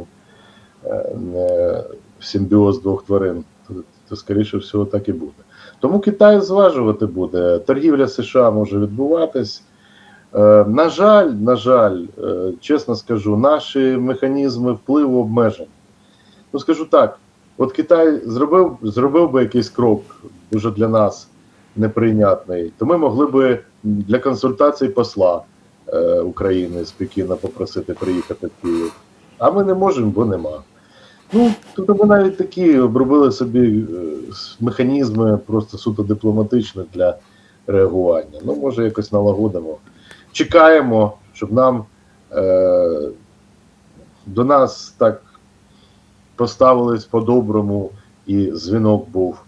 [0.85, 1.83] е, не
[2.19, 3.73] симбіоз двох тварин, то,
[4.09, 5.31] то скоріше всього так і буде.
[5.79, 7.59] Тому Китай зважувати буде.
[7.59, 9.63] Торгівля США може відбуватись.
[10.35, 12.05] Е, на жаль, на жаль,
[12.59, 15.69] чесно скажу, наші механізми впливу обмежені.
[16.53, 17.19] Ну, скажу так:
[17.57, 20.01] от Китай зробив зробив би якийсь крок
[20.51, 21.27] дуже для нас
[21.75, 25.41] неприйнятний, то ми могли би для консультацій посла
[25.87, 28.93] е, України з Пекіна попросити приїхати в Київ.
[29.37, 30.61] А ми не можемо, бо нема.
[31.33, 33.83] Ну, тобто ми навіть такі обробили собі е,
[34.59, 37.17] механізми просто суто дипломатичні для
[37.67, 38.39] реагування.
[38.45, 39.77] Ну, може, якось налагодимо.
[40.31, 41.85] Чекаємо, щоб нам
[42.31, 43.09] е,
[44.25, 45.21] до нас так
[46.35, 47.89] поставились по-доброму,
[48.27, 49.39] і дзвінок був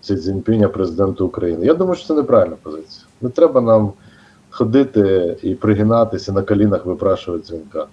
[0.00, 1.66] Сі Цзіньпіня, президенту України.
[1.66, 3.06] Я думаю, що це неправильна позиція.
[3.20, 3.92] Не треба нам
[4.50, 7.86] ходити і пригинатися на колінах, випрашувати дзвінка.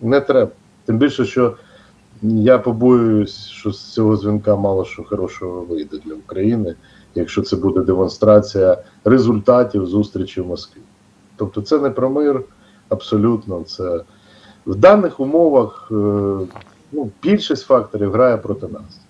[0.00, 0.50] Не треба.
[0.84, 1.56] Тим більше, що
[2.22, 6.74] я побоююсь, що з цього дзвінка мало що хорошого вийде для України,
[7.14, 10.80] якщо це буде демонстрація результатів зустрічі в Москві.
[11.36, 12.42] Тобто, це не про мир
[12.88, 13.62] абсолютно.
[13.62, 14.00] Це
[14.66, 15.94] в даних умовах е,
[16.92, 19.00] ну, більшість факторів грає проти нас.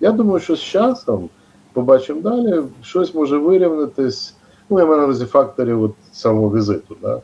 [0.00, 1.28] Я думаю, що з часом
[1.76, 4.34] побачимо далі, щось може вирівнятись.
[4.70, 6.96] Ну, я маю на увазі факторів от самого візиту.
[7.02, 7.20] Да?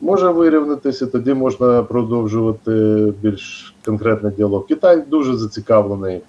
[0.00, 2.72] Може вирівнятися, тоді можна продовжувати
[3.22, 4.66] більш конкретний діалог.
[4.66, 6.20] Китай дуже зацікавлений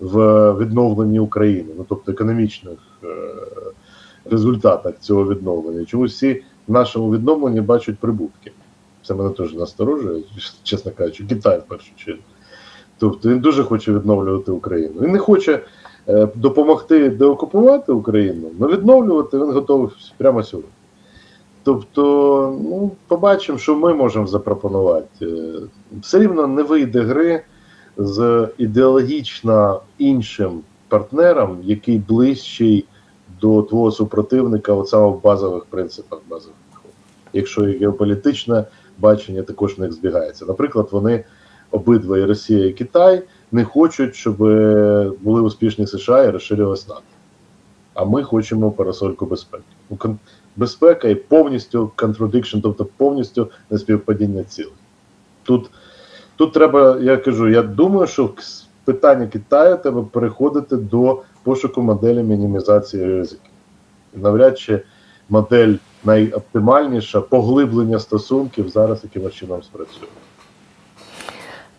[0.00, 0.18] в
[0.52, 3.06] відновленні України, ну тобто економічних е
[4.30, 5.84] результатах цього відновлення.
[5.84, 8.52] Чомусь всі в нашому відновленні бачать прибутки.
[9.02, 10.22] Це мене теж насторожує,
[10.62, 12.22] чесно кажучи, Китай в першу чергу.
[12.98, 14.94] Тобто він дуже хоче відновлювати Україну.
[15.00, 15.60] Він не хоче
[16.34, 20.70] допомогти деокупувати Україну, але відновлювати він готовий прямо сьогодні.
[21.62, 22.02] Тобто,
[22.64, 25.26] ну, побачимо, що ми можемо запропонувати.
[25.26, 25.52] Е,
[26.00, 27.42] все рівно не вийде гри
[27.96, 32.84] з ідеологічно іншим партнером, який ближчий
[33.40, 36.56] до твого супротивника, от саме в базових принципах базових.
[37.32, 38.64] Якщо і геополітичне
[38.98, 40.44] бачення також них збігається.
[40.44, 41.24] Наприклад, вони
[41.70, 44.36] обидва і Росія і Китай не хочуть, щоб
[45.22, 47.02] були успішні США і розширилась НАТО.
[47.94, 49.64] А ми хочемо парасольку безпеки.
[50.56, 54.72] Безпека і повністю contradiction, тобто повністю неспівпадіння цілей.
[55.42, 55.70] Тут
[56.36, 58.34] тут треба, я кажу, я думаю, що
[58.84, 63.50] питання Китаю треба переходити до пошуку моделі мінімізації ризиків.
[64.14, 64.82] Навряд чи
[65.28, 70.08] модель найоптимальніша поглиблення стосунків зараз якимось чином спрацює.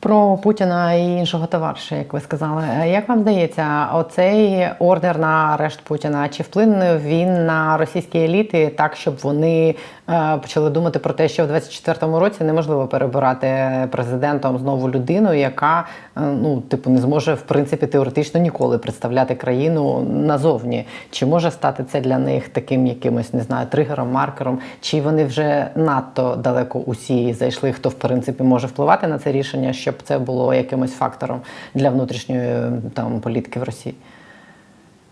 [0.02, 5.82] Про Путіна і іншого товариша, як ви сказали, як вам здається, оцей ордер на арешт
[5.82, 9.76] Путіна чи вплине він на російські еліти так, щоб вони
[10.10, 15.86] е, почали думати про те, що в 24-му році неможливо перебирати президентом знову людину, яка
[16.18, 20.86] е, ну типу не зможе в принципі теоретично ніколи представляти країну назовні?
[21.12, 24.60] Чи може стати це для них таким якимось не знаю тригером, маркером?
[24.82, 27.72] Чи вони вже надто далеко усі зайшли?
[27.72, 29.74] Хто в принципі може впливати на це рішення?
[29.74, 31.42] що щоб це було якимось фактором
[31.76, 33.96] для внутрішньої там політики в Росії?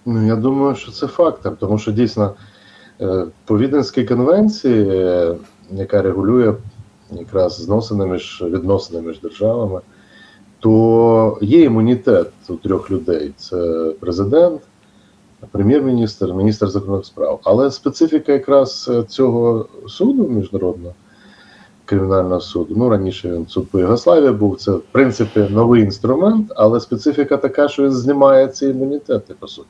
[0.05, 2.33] Ну я думаю, що це фактор, тому що дійсно
[3.01, 5.35] е, по Віденській конвенції, е,
[5.71, 6.53] яка регулює
[7.11, 9.81] якраз зносини між відносини між державами,
[10.59, 14.61] то є імунітет у трьох людей: це президент,
[15.51, 17.39] прем'єр-міністр, міністр закордонних справ.
[17.43, 20.93] Але специфіка якраз цього суду міжнародного
[21.89, 22.73] кримінального суду.
[22.77, 24.57] Ну раніше він суд по Югославії був.
[24.57, 29.67] Це в принципі новий інструмент, але специфіка така, що він знімає ці імунітети по суті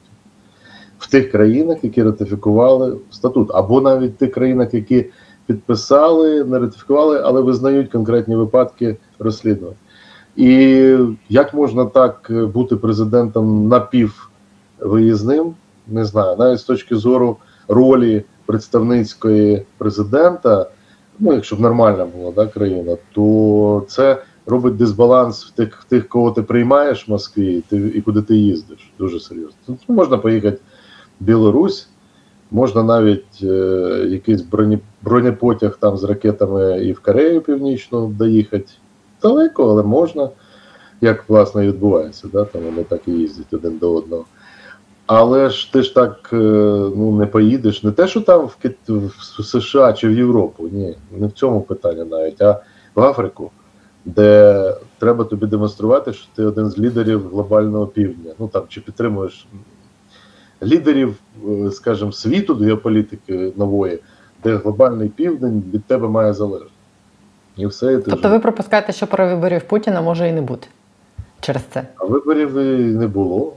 [1.00, 5.06] в тих країнах, які ратифікували статут, або навіть в тих країнах, які
[5.46, 9.76] підписали, не ратифікували, але визнають конкретні випадки розслідувань.
[10.36, 10.50] І
[11.30, 15.54] як можна так бути президентом напіввиїзним,
[15.88, 20.68] не знаю, навіть з точки зору ролі представницької президента
[21.20, 26.32] ну якщо б нормальна була да, країна, то це робить дисбаланс в тих, тих, кого
[26.32, 28.92] ти приймаєш в Москві, ти, і куди ти їздиш.
[29.00, 29.58] Дуже серйозно.
[29.66, 30.58] Тут можна поїхати
[31.20, 31.88] в Білорусь,
[32.52, 33.48] можна навіть е,
[34.10, 38.72] якийсь броні, бронепотяг там з ракетами і в Корею Північну доїхати.
[39.22, 40.30] Далеко, але можна.
[41.02, 42.46] Як власне і відбувається, да?
[42.46, 44.26] там вони так і їздять один до одного.
[45.12, 46.36] Але ж ти ж так е,
[46.96, 47.84] ну не поїдеш.
[47.84, 48.78] Не те, що там в Кит...
[48.88, 50.70] в США чи в Європу.
[50.72, 52.62] Ні, не в цьому питання навіть, а
[52.96, 53.52] в Африку,
[54.06, 58.32] де треба тобі демонструвати, що ти один з лідерів глобального півдня.
[58.40, 59.48] Ну там чи підтримуєш
[60.64, 61.16] лідерів,
[61.50, 64.00] е, скажімо, світу геополітики нової,
[64.44, 66.72] де глобальний південь від тебе має залежати.
[67.58, 67.94] І все.
[67.94, 70.68] І тобто ви пропускаєте, що про виборів Путіна може і не бути
[71.40, 71.88] через це?
[71.96, 73.54] А виборів і не було.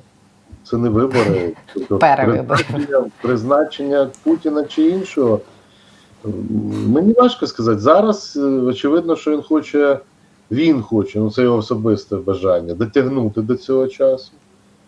[0.64, 5.40] Це не вибори, тобто призначення, призначення Путіна чи іншого.
[6.86, 7.80] Мені важко сказати.
[7.80, 9.98] Зараз е, очевидно, що він хоче,
[10.50, 14.32] він хоче, ну це його особисте бажання, дотягнути до цього часу.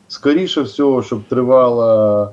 [0.09, 2.31] Скоріше всього, щоб тривала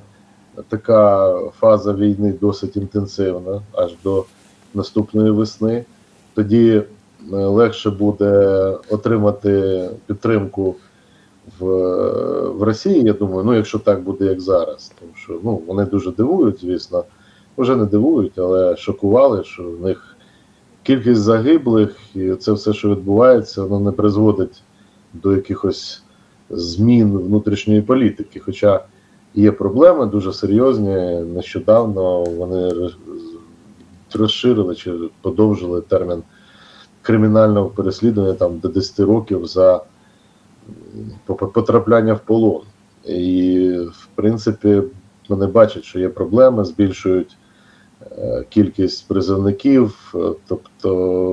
[0.70, 4.26] така фаза війни досить інтенсивна, аж до
[4.74, 5.86] наступної весни.
[6.34, 6.84] Тоді е,
[7.30, 8.58] легше буде
[8.90, 10.76] отримати підтримку
[11.60, 11.66] в
[12.50, 13.04] в Росії.
[13.04, 17.04] Я думаю, ну якщо так буде, як зараз, тому що ну вони дуже дивують, звісно,
[17.58, 20.18] вже не дивують, але шокували, що в них
[20.84, 24.64] кількість загиблих і це все, що відбувається, воно не призводить
[25.14, 26.04] до якихось
[26.50, 28.40] змін внутрішньої політики.
[28.40, 28.84] Хоча
[29.36, 30.96] є проблеми дуже серйозні.
[31.36, 32.90] Нещодавно вони
[34.14, 36.24] розширили чи подовжили термін
[37.02, 39.84] кримінального переслідування там до 10 років за
[41.26, 42.62] потрапляння в полон.
[43.06, 44.84] І, в принципі,
[45.30, 47.38] вони бачать, що є проблеми, збільшують
[48.12, 50.14] е, кількість призовників.
[50.48, 50.90] Тобто,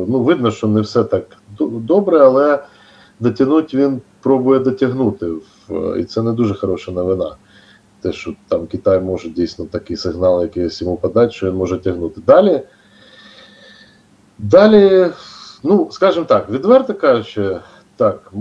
[0.08, 2.64] ну, видно, що не все так добре, але
[3.20, 5.30] дотягнути він пробує дотягнути.
[5.98, 7.36] І це не дуже хороша новина.
[8.00, 12.20] Те, що там Китай може дійсно такий сигнал, якийсь йому подати, що він може тягнути.
[12.26, 12.62] Далі,
[14.38, 15.06] далі,
[15.62, 17.60] ну, скажімо так, відверто кажучи,
[17.96, 18.32] так,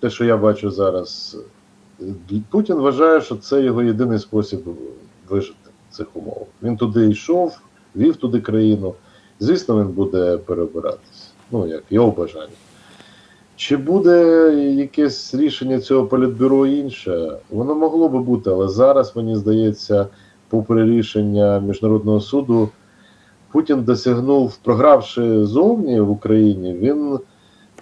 [0.00, 1.36] те, що я бачу зараз,
[2.50, 4.60] Путін вважає, що це його єдиний спосіб
[5.28, 6.48] вижити в цих умовах.
[6.62, 7.58] Він туди йшов,
[7.96, 8.94] вів туди країну.
[9.40, 11.30] Звісно, він буде перебиратись.
[11.50, 12.52] Ну, як його бажання.
[13.56, 17.38] Чи буде якесь рішення цього політбюро інше?
[17.50, 20.06] Воно могло би бути, але зараз, мені здається,
[20.48, 22.68] попри рішення Міжнародного суду,
[23.52, 27.18] Путін досягнув, програвши зовні в Україні, він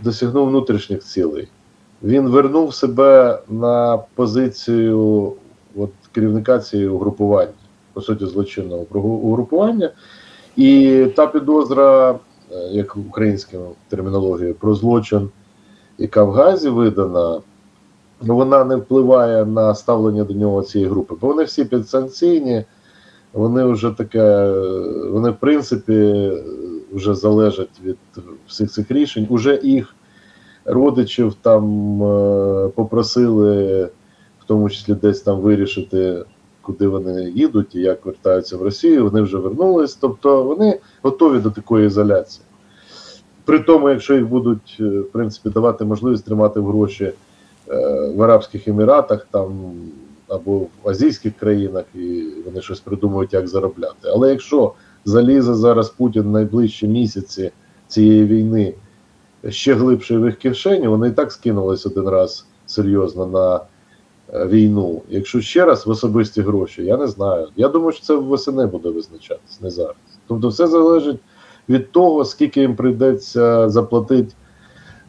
[0.00, 1.48] досягнув внутрішніх цілей.
[2.02, 5.32] Він вернув себе на позицію
[5.76, 7.52] от, керівника цієї угрупування,
[7.92, 9.90] по суті, злочинного угрупування.
[10.56, 12.16] І та підозра, е,
[12.70, 15.30] як українською термінологією, про злочин
[15.98, 17.40] яка в Газі видана,
[18.22, 22.64] ну вона не впливає на ставлення до нього цієї групи, бо вони всі підсанкційні,
[23.32, 24.52] вони вже таке,
[25.10, 26.30] вони в принципі
[26.92, 27.98] вже залежать від
[28.46, 29.26] всіх цих рішень.
[29.30, 29.94] Уже їх
[30.68, 33.84] родичів там е, попросили,
[34.40, 36.24] в тому числі десь там вирішити.
[36.62, 39.94] Куди вони їдуть і як вертаються в Росію, вони вже вернулись.
[39.94, 42.44] Тобто вони готові до такої ізоляції.
[43.44, 47.14] При тому, якщо їх будуть е, в принципі давати можливість тримати гроші е,
[48.16, 49.72] в Арабських Еміратах там
[50.28, 54.08] або в азійських країнах, і вони щось придумують, як заробляти.
[54.14, 54.72] Але якщо
[55.04, 57.50] залізе зараз Путін найближчі місяці
[57.86, 58.74] цієї війни
[59.48, 63.60] ще глибше в їх кишені, вони і так скинулись один раз серйозно на
[64.34, 65.02] е, війну.
[65.08, 67.48] Якщо ще раз в особисті гроші, я не знаю.
[67.56, 69.96] Я думаю, що це восени буде визначатись, не зараз.
[70.26, 71.20] Тобто, все залежить
[71.68, 74.34] від того, скільки їм прийдеться заплатити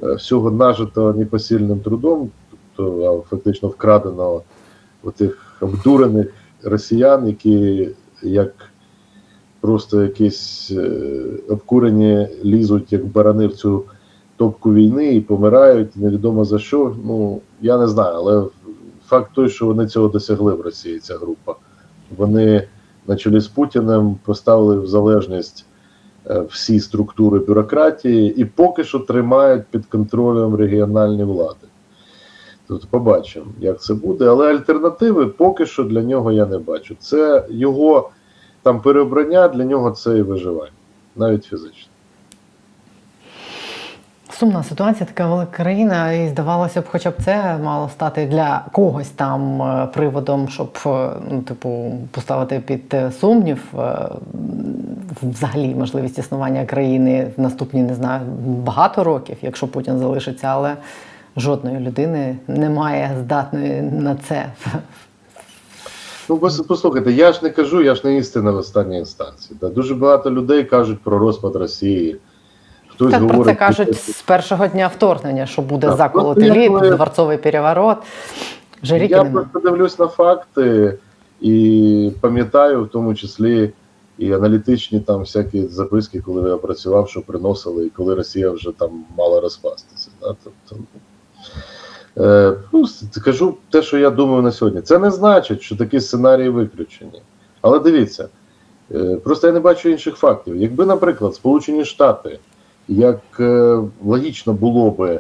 [0.04, 2.32] е, всього нажитого непосильним трудом,
[2.76, 4.44] тобто фактично вкраденого
[5.16, 6.28] тих обдурених
[6.64, 7.90] росіян, які
[8.24, 8.54] як
[9.62, 10.92] просто якісь е,
[11.50, 13.84] обкурені лізуть як барани в цю
[14.40, 16.96] топку війни і помирають, невідомо за що.
[17.06, 18.46] Ну я не знаю, але
[19.08, 21.56] факт той, що вони цього досягли в Росії, ця група.
[22.18, 22.68] Вони
[23.08, 25.66] на чолі з Путіним поставили в залежність
[26.30, 31.68] Е, всі структури бюрократії і поки що тримають під контролем регіональні влади.
[32.68, 34.26] Тут побачимо, як це буде.
[34.26, 36.96] Але альтернативи поки що для нього я не бачу.
[37.00, 38.10] Це його
[38.62, 40.72] там переобрання, для нього це і виживання,
[41.16, 41.89] навіть фізично.
[44.40, 49.10] Сумна ситуація, така велика країна, і здавалося б, хоча б це мало стати для когось
[49.10, 53.74] там е, приводом, щоб е, ну, типу, поставити під сумнів
[55.22, 60.76] взагалі можливість існування країни в наступні не знаю багато років, якщо Путін залишиться, але
[61.38, 64.46] жодної людини немає здатної на це.
[66.30, 69.58] Ну, послухайте, я ж не кажу, я ж не істина в останній інстанції.
[69.62, 69.70] Да.
[69.70, 72.20] Дуже багато людей кажуть про розпад Росії.
[73.00, 74.14] Хтось так, говорить, про це кажуть що...
[74.14, 76.90] з першого дня вторгнення, що буде так, заколот еліт, коли...
[76.90, 77.98] дворцовий переворот.
[78.84, 80.98] Жаріки я просто дивлюсь на факти
[81.42, 83.72] і пам'ятаю в тому числі
[84.18, 89.04] і аналітичні там всякі записки, коли я працював, що приносили, і коли Росія вже там
[89.18, 90.10] мала розпастися.
[90.22, 90.36] Да?
[90.44, 90.84] Тобто,
[92.18, 92.86] е, ну,
[93.26, 94.82] Кажу те, що я думаю на сьогодні.
[94.82, 97.22] Це не значить, що такі сценарії виключені.
[97.62, 98.30] Але дивіться,
[98.92, 100.56] е, просто я не бачу інших фактів.
[100.56, 102.40] Якби, наприклад, Сполучені Штати,
[102.90, 105.20] як е, логічно було би,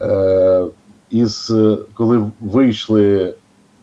[0.00, 0.64] е,
[1.10, 1.52] із
[1.94, 3.34] коли вийшли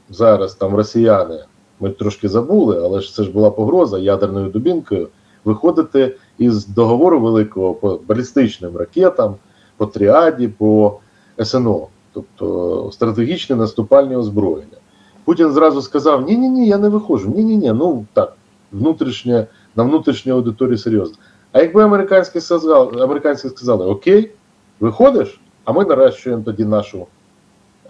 [0.09, 1.39] зараз там росіяни
[1.79, 5.07] ми трошки забули, але ж це ж була погроза ядерною дубінкою
[5.45, 9.35] виходити із договору великого по балістичним ракетам,
[9.77, 10.99] по тріаді, по
[11.43, 14.77] СНО, тобто стратегічне наступальне озброєння.
[15.25, 17.33] Путін зразу сказав: Ні, ні, ні, я не виходжу.
[17.35, 18.33] Ні, ні, ні, ну так,
[18.71, 21.15] внутрішнє, на внутрішній аудиторії серйозно.
[21.53, 24.31] А якби американські сказали, американські сказали, Окей,
[24.79, 27.07] виходиш, а ми наращуємо тоді нашу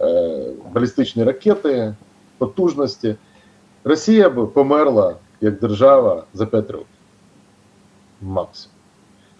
[0.00, 1.94] е, балістичні ракети,
[2.38, 3.16] потужності.
[3.84, 6.86] Росія б померла як держава за 5 років.
[8.22, 8.76] Максимум.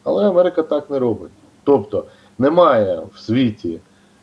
[0.03, 1.33] Але Америка так не робить.
[1.65, 2.05] Тобто
[2.39, 3.81] немає в світі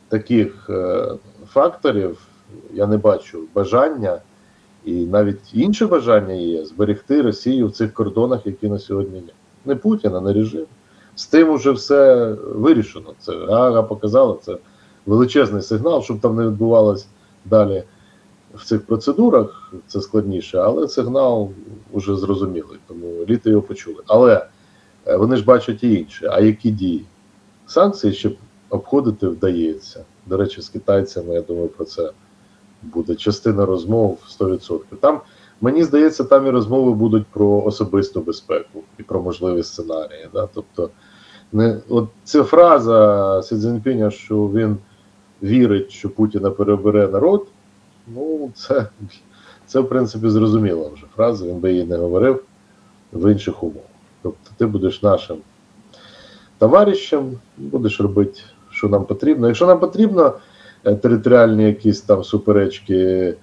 [0.09, 1.11] таких е,
[1.47, 2.27] факторів,
[2.73, 4.21] я не бачу бажання,
[4.85, 9.33] і навіть інше бажання є зберегти Росію в цих кордонах, які на сьогодні є.
[9.65, 10.65] Не Путіна, не режим.
[11.15, 13.13] З тим уже все вирішено.
[13.19, 14.57] Це Гага показала, це
[15.05, 17.07] величезний сигнал, щоб там не відбувалось
[17.45, 17.83] далі
[18.53, 19.73] в цих процедурах.
[19.87, 21.49] Це складніше, але сигнал
[21.93, 24.03] вже зрозумілий, тому літо його почули.
[24.07, 24.47] Але
[25.07, 26.29] е, вони ж бачать і інше.
[26.31, 27.05] А які дії?
[27.67, 28.31] Санкції ще
[28.69, 30.05] обходити вдається.
[30.25, 32.11] До речі, з китайцями, я думаю, про це
[32.81, 34.79] буде частина розмов 100%.
[34.99, 35.21] Там,
[35.61, 40.27] мені здається, там і розмови будуть про особисту безпеку і про можливі сценарії.
[40.33, 40.49] Да?
[40.53, 40.89] Тобто,
[41.53, 44.77] не, от ця фраза Сі Цзіньпіня, що він
[45.43, 47.47] вірить, що Путіна перебере народ,
[48.07, 48.87] ну, це,
[49.65, 52.43] це в принципі, зрозуміла вже фраза, він би її не говорив
[53.13, 53.83] в інших умовах.
[54.21, 55.37] Тобто, ти будеш нашим
[56.57, 58.39] товаришем, будеш робити,
[58.69, 59.47] що нам потрібно.
[59.47, 60.33] Якщо нам потрібно
[60.83, 63.33] е, територіальні якісь там суперечки,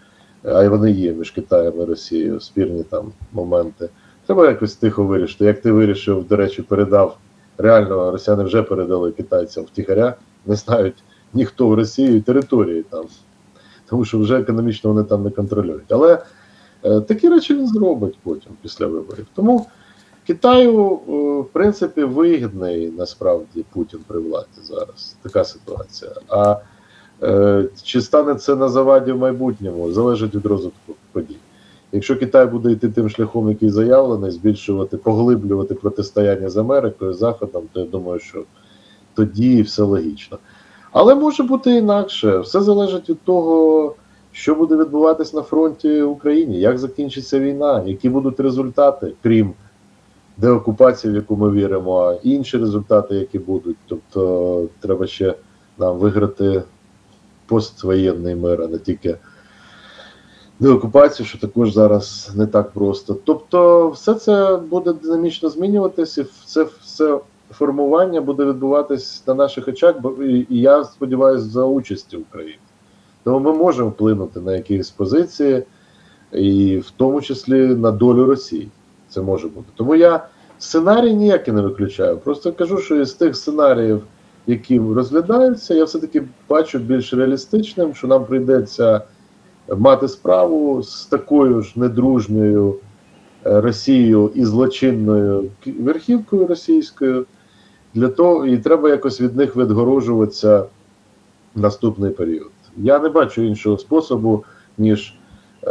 [0.45, 3.89] а й вони є між Китаєм і Росією, спірні там моменти,
[4.27, 5.45] треба якось тихо вирішити.
[5.45, 7.19] Як ти вирішив, до речі, передав
[7.59, 10.15] реально, росіяни вже передали китайцям втіхаря,
[10.47, 10.97] не знають
[11.35, 13.05] ніхто в Росії території там,
[13.89, 15.93] тому що вже економічно вони там не контролюють.
[15.93, 16.23] Але
[16.85, 19.27] е, такі речі він зробить потім після виборів.
[19.35, 19.67] Тому.
[20.29, 25.17] Китаю, е, в принципі, вигідний насправді Путін при владі зараз.
[25.23, 26.11] Така ситуація.
[26.29, 26.57] А
[27.83, 31.37] чи стане це на заваді в майбутньому, залежить від розвитку подій.
[31.93, 37.81] Якщо Китай буде йти тим шляхом, який заявлений, збільшувати, поглиблювати протистояння з Америкою, Заходом, то
[37.81, 38.43] я думаю, що
[39.15, 40.39] тоді все логічно.
[40.93, 42.39] Але може бути інакше.
[42.39, 43.95] Все залежить від того,
[44.33, 49.53] що буде відбуватись на фронті в Україні, як закінчиться війна, які будуть результати, крім
[50.37, 53.77] деокупації, в яку ми віримо, а інші результати, які будуть.
[53.87, 55.35] Тобто, треба ще
[55.79, 56.63] нам виграти
[57.49, 59.17] поствоєнний мир, а не тільки
[60.61, 63.17] деокупацію, що також зараз не так просто.
[63.25, 67.19] Тобто, все це буде динамічно змінюватися, і це все
[67.51, 72.59] формування буде відбуватись на наших очах, і я сподіваюся, за участі України.
[73.25, 75.63] Тому ми можемо вплинути на якісь позиції,
[76.33, 78.69] і в тому числі на долю Росії.
[79.09, 79.67] Це може бути.
[79.77, 80.27] Тому я
[80.59, 82.19] сценарій ніякий не виключаю.
[82.19, 84.03] Просто кажу, що із тих сценаріїв,
[84.49, 89.03] які розглядаються, я все-таки бачу більш реалістичним, що нам прийдеться
[89.77, 92.75] мати справу з такою ж недружньою
[93.47, 97.27] е, Росією і злочинною верхівкою російською.
[97.95, 100.65] Для того і треба якось від них відгорожуватися
[101.55, 102.51] наступний період.
[102.77, 104.45] Я не бачу іншого способу,
[104.79, 105.15] ніж
[105.67, 105.71] е,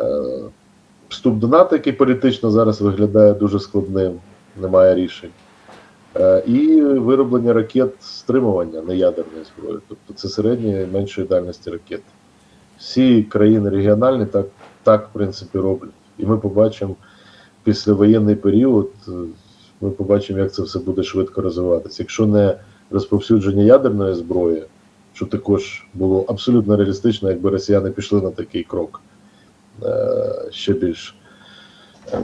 [1.09, 4.13] вступ до НАТО, який політично зараз виглядає дуже складним,
[4.61, 5.29] немає рішень.
[6.19, 12.01] Е, і вироблення ракет стримування неядерної зброї, тобто це середньої і меншої дальності ракет.
[12.77, 14.45] Всі країни регіональні так,
[14.83, 15.93] так в принципі, роблять.
[16.17, 16.95] І ми побачимо
[17.63, 19.11] післявоєнний період, е,
[19.81, 22.03] ми побачимо, як це все буде швидко розвиватися.
[22.03, 22.57] Якщо не
[22.91, 24.63] розповсюдження ядерної зброї,
[25.13, 29.01] що також було абсолютно реалістично, якби росіяни пішли на такий крок.
[29.83, 31.16] Е, ще більш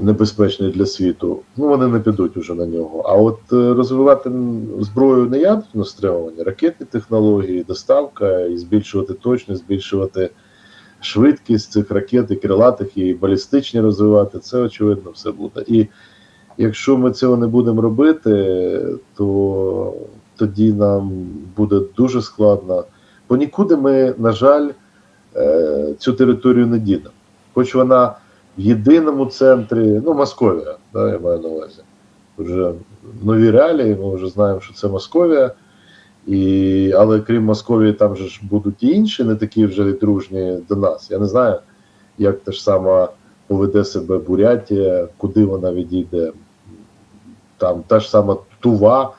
[0.02, 3.00] небезпечний для світу, ну вони не підуть уже на нього.
[3.06, 4.32] А от е, розвивати
[4.80, 10.30] зброю неядерного стримування, ракетні технології, доставка і збільшувати точність, збільшувати
[11.02, 15.64] швидкість цих ракет і крилатих, і балістичні розвивати, це очевидно все буде.
[15.68, 15.88] І
[16.58, 18.82] якщо ми цього не будемо робити,
[19.16, 19.94] то
[20.36, 21.28] тоді нам
[21.58, 22.84] буде дуже складно.
[23.30, 24.70] Бо нікуди ми, на жаль,
[25.36, 27.10] е, цю територію не дінемо
[27.54, 28.16] хоч вона
[28.58, 31.80] єдиному центрі, ну, Московія, да, я маю на увазі.
[32.38, 32.72] Вже
[33.24, 35.52] нові реалії, ми вже знаємо, що це Московія.
[36.28, 40.76] І, Але крім Московії, там же ж будуть і інші, не такі вже дружні до
[40.76, 41.12] нас.
[41.12, 41.60] Я не знаю,
[42.18, 43.08] як те ж саме
[43.48, 46.32] поведе себе Бурятія, куди вона відійде.
[47.58, 49.14] Там та ж сама Тува,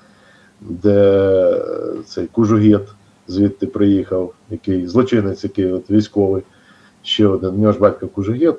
[0.60, 1.62] де
[2.06, 2.88] цей Кужугет
[3.28, 6.42] звідти приїхав, який злочинець, який от військовий
[7.02, 7.50] ще один.
[7.50, 8.56] У нього ж батько Кужугет,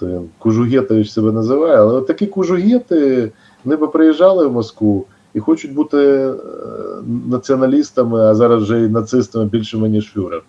[0.00, 3.32] то Кужугетович себе називає, але такі Кужугети
[3.64, 6.34] вони приїжджали в Москву і хочуть бути е,
[7.26, 10.42] націоналістами, а зараз вже і нацистами більшими, ніж фюрер.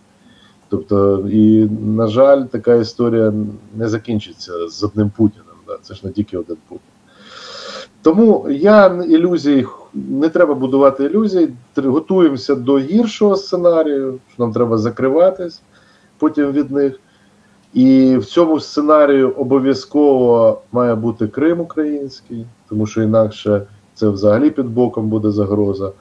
[0.69, 3.33] Тобто, і, на жаль, така історія
[3.75, 5.45] не закінчиться з одним Путіним.
[5.67, 5.77] Да?
[5.81, 6.87] Це ж не тільки один Путін.
[8.01, 15.61] Тому я ілюзій, не треба будувати ілюзій, готуємося до гіршого сценарію, що нам треба закриватись.
[16.17, 16.99] потім від них.
[17.73, 23.61] І в цьому сценарію обов'язково має бути Крим український, тому що інакше
[23.93, 25.91] це взагалі під боком буде загроза.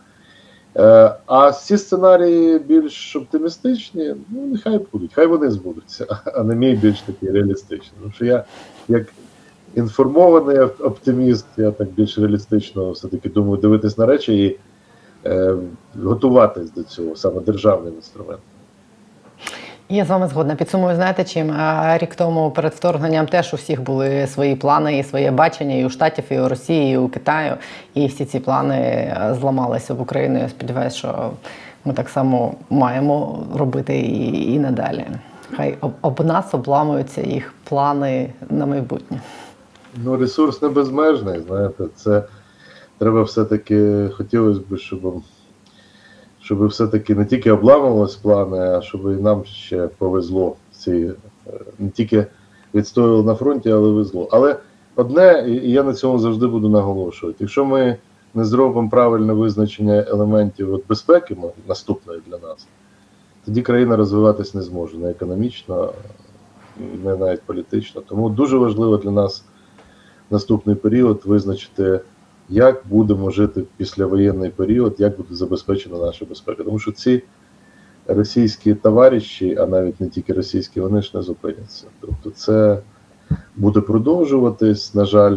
[0.77, 6.75] Е, А ці сценарії більш оптимістичні, ну нехай будуть, хай вони збудуться, а не мій
[6.75, 7.93] більш такий реалістичний.
[8.01, 8.45] Тому що я,
[8.89, 9.07] як
[9.75, 14.59] інформований оптиміст, я так більш реалістично все-таки думаю дивитись на речі і
[15.27, 15.57] е,
[16.03, 18.50] готуватись до цього саме державним інструментом.
[19.93, 20.55] Я з вами згодна.
[20.55, 21.55] Підсумую, знаєте чим?
[21.97, 25.91] Рік тому перед вторгненням теж у всіх були свої плани і своє бачення і у
[25.91, 27.55] Штатів, і у Росії, і у Китаю.
[27.95, 30.41] І всі ці плани е, зламалися в Україні.
[30.41, 31.31] Я сподіваюся, що
[31.85, 35.07] ми так само маємо робити і, і надалі.
[35.57, 39.21] Хай об, об нас обламуються їх плани на майбутнє.
[40.05, 42.23] Ну, ресурс не безмежний, знаєте, це
[42.99, 45.23] треба все-таки, хотілося б, щоб,
[46.51, 50.57] щоб все-таки не тільки обламувалися плани, а щоб і нам ще повезло.
[50.73, 51.13] Ці,
[51.47, 52.27] е, не тільки
[52.75, 54.29] відстоювали на фронті, але везло.
[54.33, 54.57] Але
[54.97, 57.97] одне, і я на цьому завжди буду наголошувати, якщо ми
[58.35, 61.37] не зробимо правильне визначення елементів от безпеки
[61.69, 62.67] наступної для нас,
[63.45, 65.93] тоді країна розвиватись не зможе не економічно,
[67.05, 68.01] не навіть політично.
[68.01, 69.45] Тому дуже важливо для нас
[70.31, 72.01] наступний період визначити,
[72.51, 76.65] як будемо жити післявоєнний період, як буде забезпечена наша безпека.
[76.65, 77.23] Тому що ці
[78.07, 81.87] російські товариші, а навіть не тільки російські, вони ж не зупиняться.
[82.01, 82.79] Тобто, це
[83.57, 85.37] буде продовжуватись, на жаль.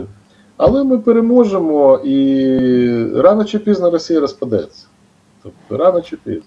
[0.58, 4.88] Але ми переможемо і рано чи пізно Росія розпадеться.
[5.44, 6.44] Тобто, рано чи пізно.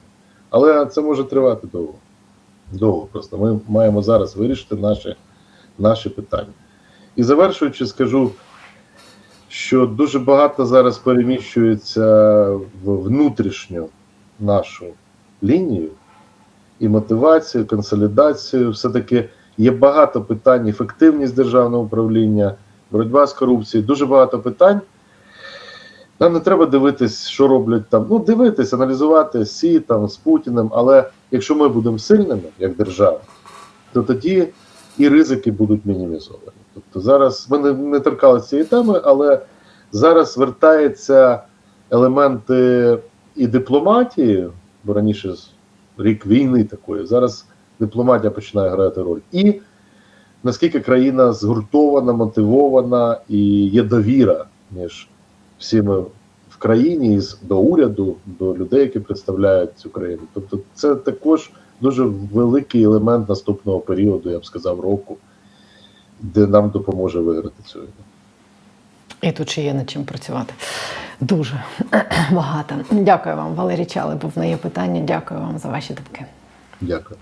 [0.50, 1.94] Але це може тривати довго.
[2.72, 3.38] Довго просто.
[3.38, 5.16] Ми маємо зараз вирішити наші,
[5.78, 6.52] наші питання.
[7.16, 8.30] І завершуючи, скажу,
[9.56, 12.46] що дуже багато зараз переміщується
[12.84, 13.88] в внутрішню
[14.40, 14.86] нашу
[15.42, 15.88] лінію
[16.80, 18.70] і мотивацію, консолідацію.
[18.70, 19.28] Все-таки
[19.58, 22.54] є багато питань, ефективність державного управління,
[22.90, 24.80] боротьба з корупцією, дуже багато питань.
[26.20, 28.06] Нам не треба дивитись, що роблять там.
[28.10, 33.20] Ну, дивитись, аналізувати Сі там з Путіним, але якщо ми будемо сильними як держава,
[33.92, 34.48] то тоді
[34.98, 36.65] і ризики будуть мінімізовані.
[36.76, 39.40] Тобто зараз ми не, не торкалися цієї теми, але
[39.92, 41.42] зараз вертаються
[41.90, 42.98] елементи
[43.36, 44.48] і дипломатії,
[44.84, 45.34] бо раніше
[45.98, 47.46] рік війни такої, зараз
[47.80, 49.20] дипломатія починає грати роль.
[49.32, 49.60] І
[50.44, 55.08] наскільки країна згуртована, мотивована і є довіра між
[55.58, 56.00] всіми
[56.50, 60.22] в країні до уряду, до людей, які представляють цю країну.
[60.34, 61.50] Тобто, це також
[61.80, 65.16] дуже великий елемент наступного періоду, я б сказав, року,
[66.20, 67.90] де нам допоможе виграти цю війну.
[69.22, 70.54] І тут ще є над чим працювати.
[71.20, 71.62] Дуже
[72.32, 72.74] багато.
[72.90, 74.14] Дякую вам, Валерій Чали.
[74.14, 75.00] Був на є питання.
[75.00, 76.24] Дякую вам за ваші думки.
[76.80, 77.18] Дякую.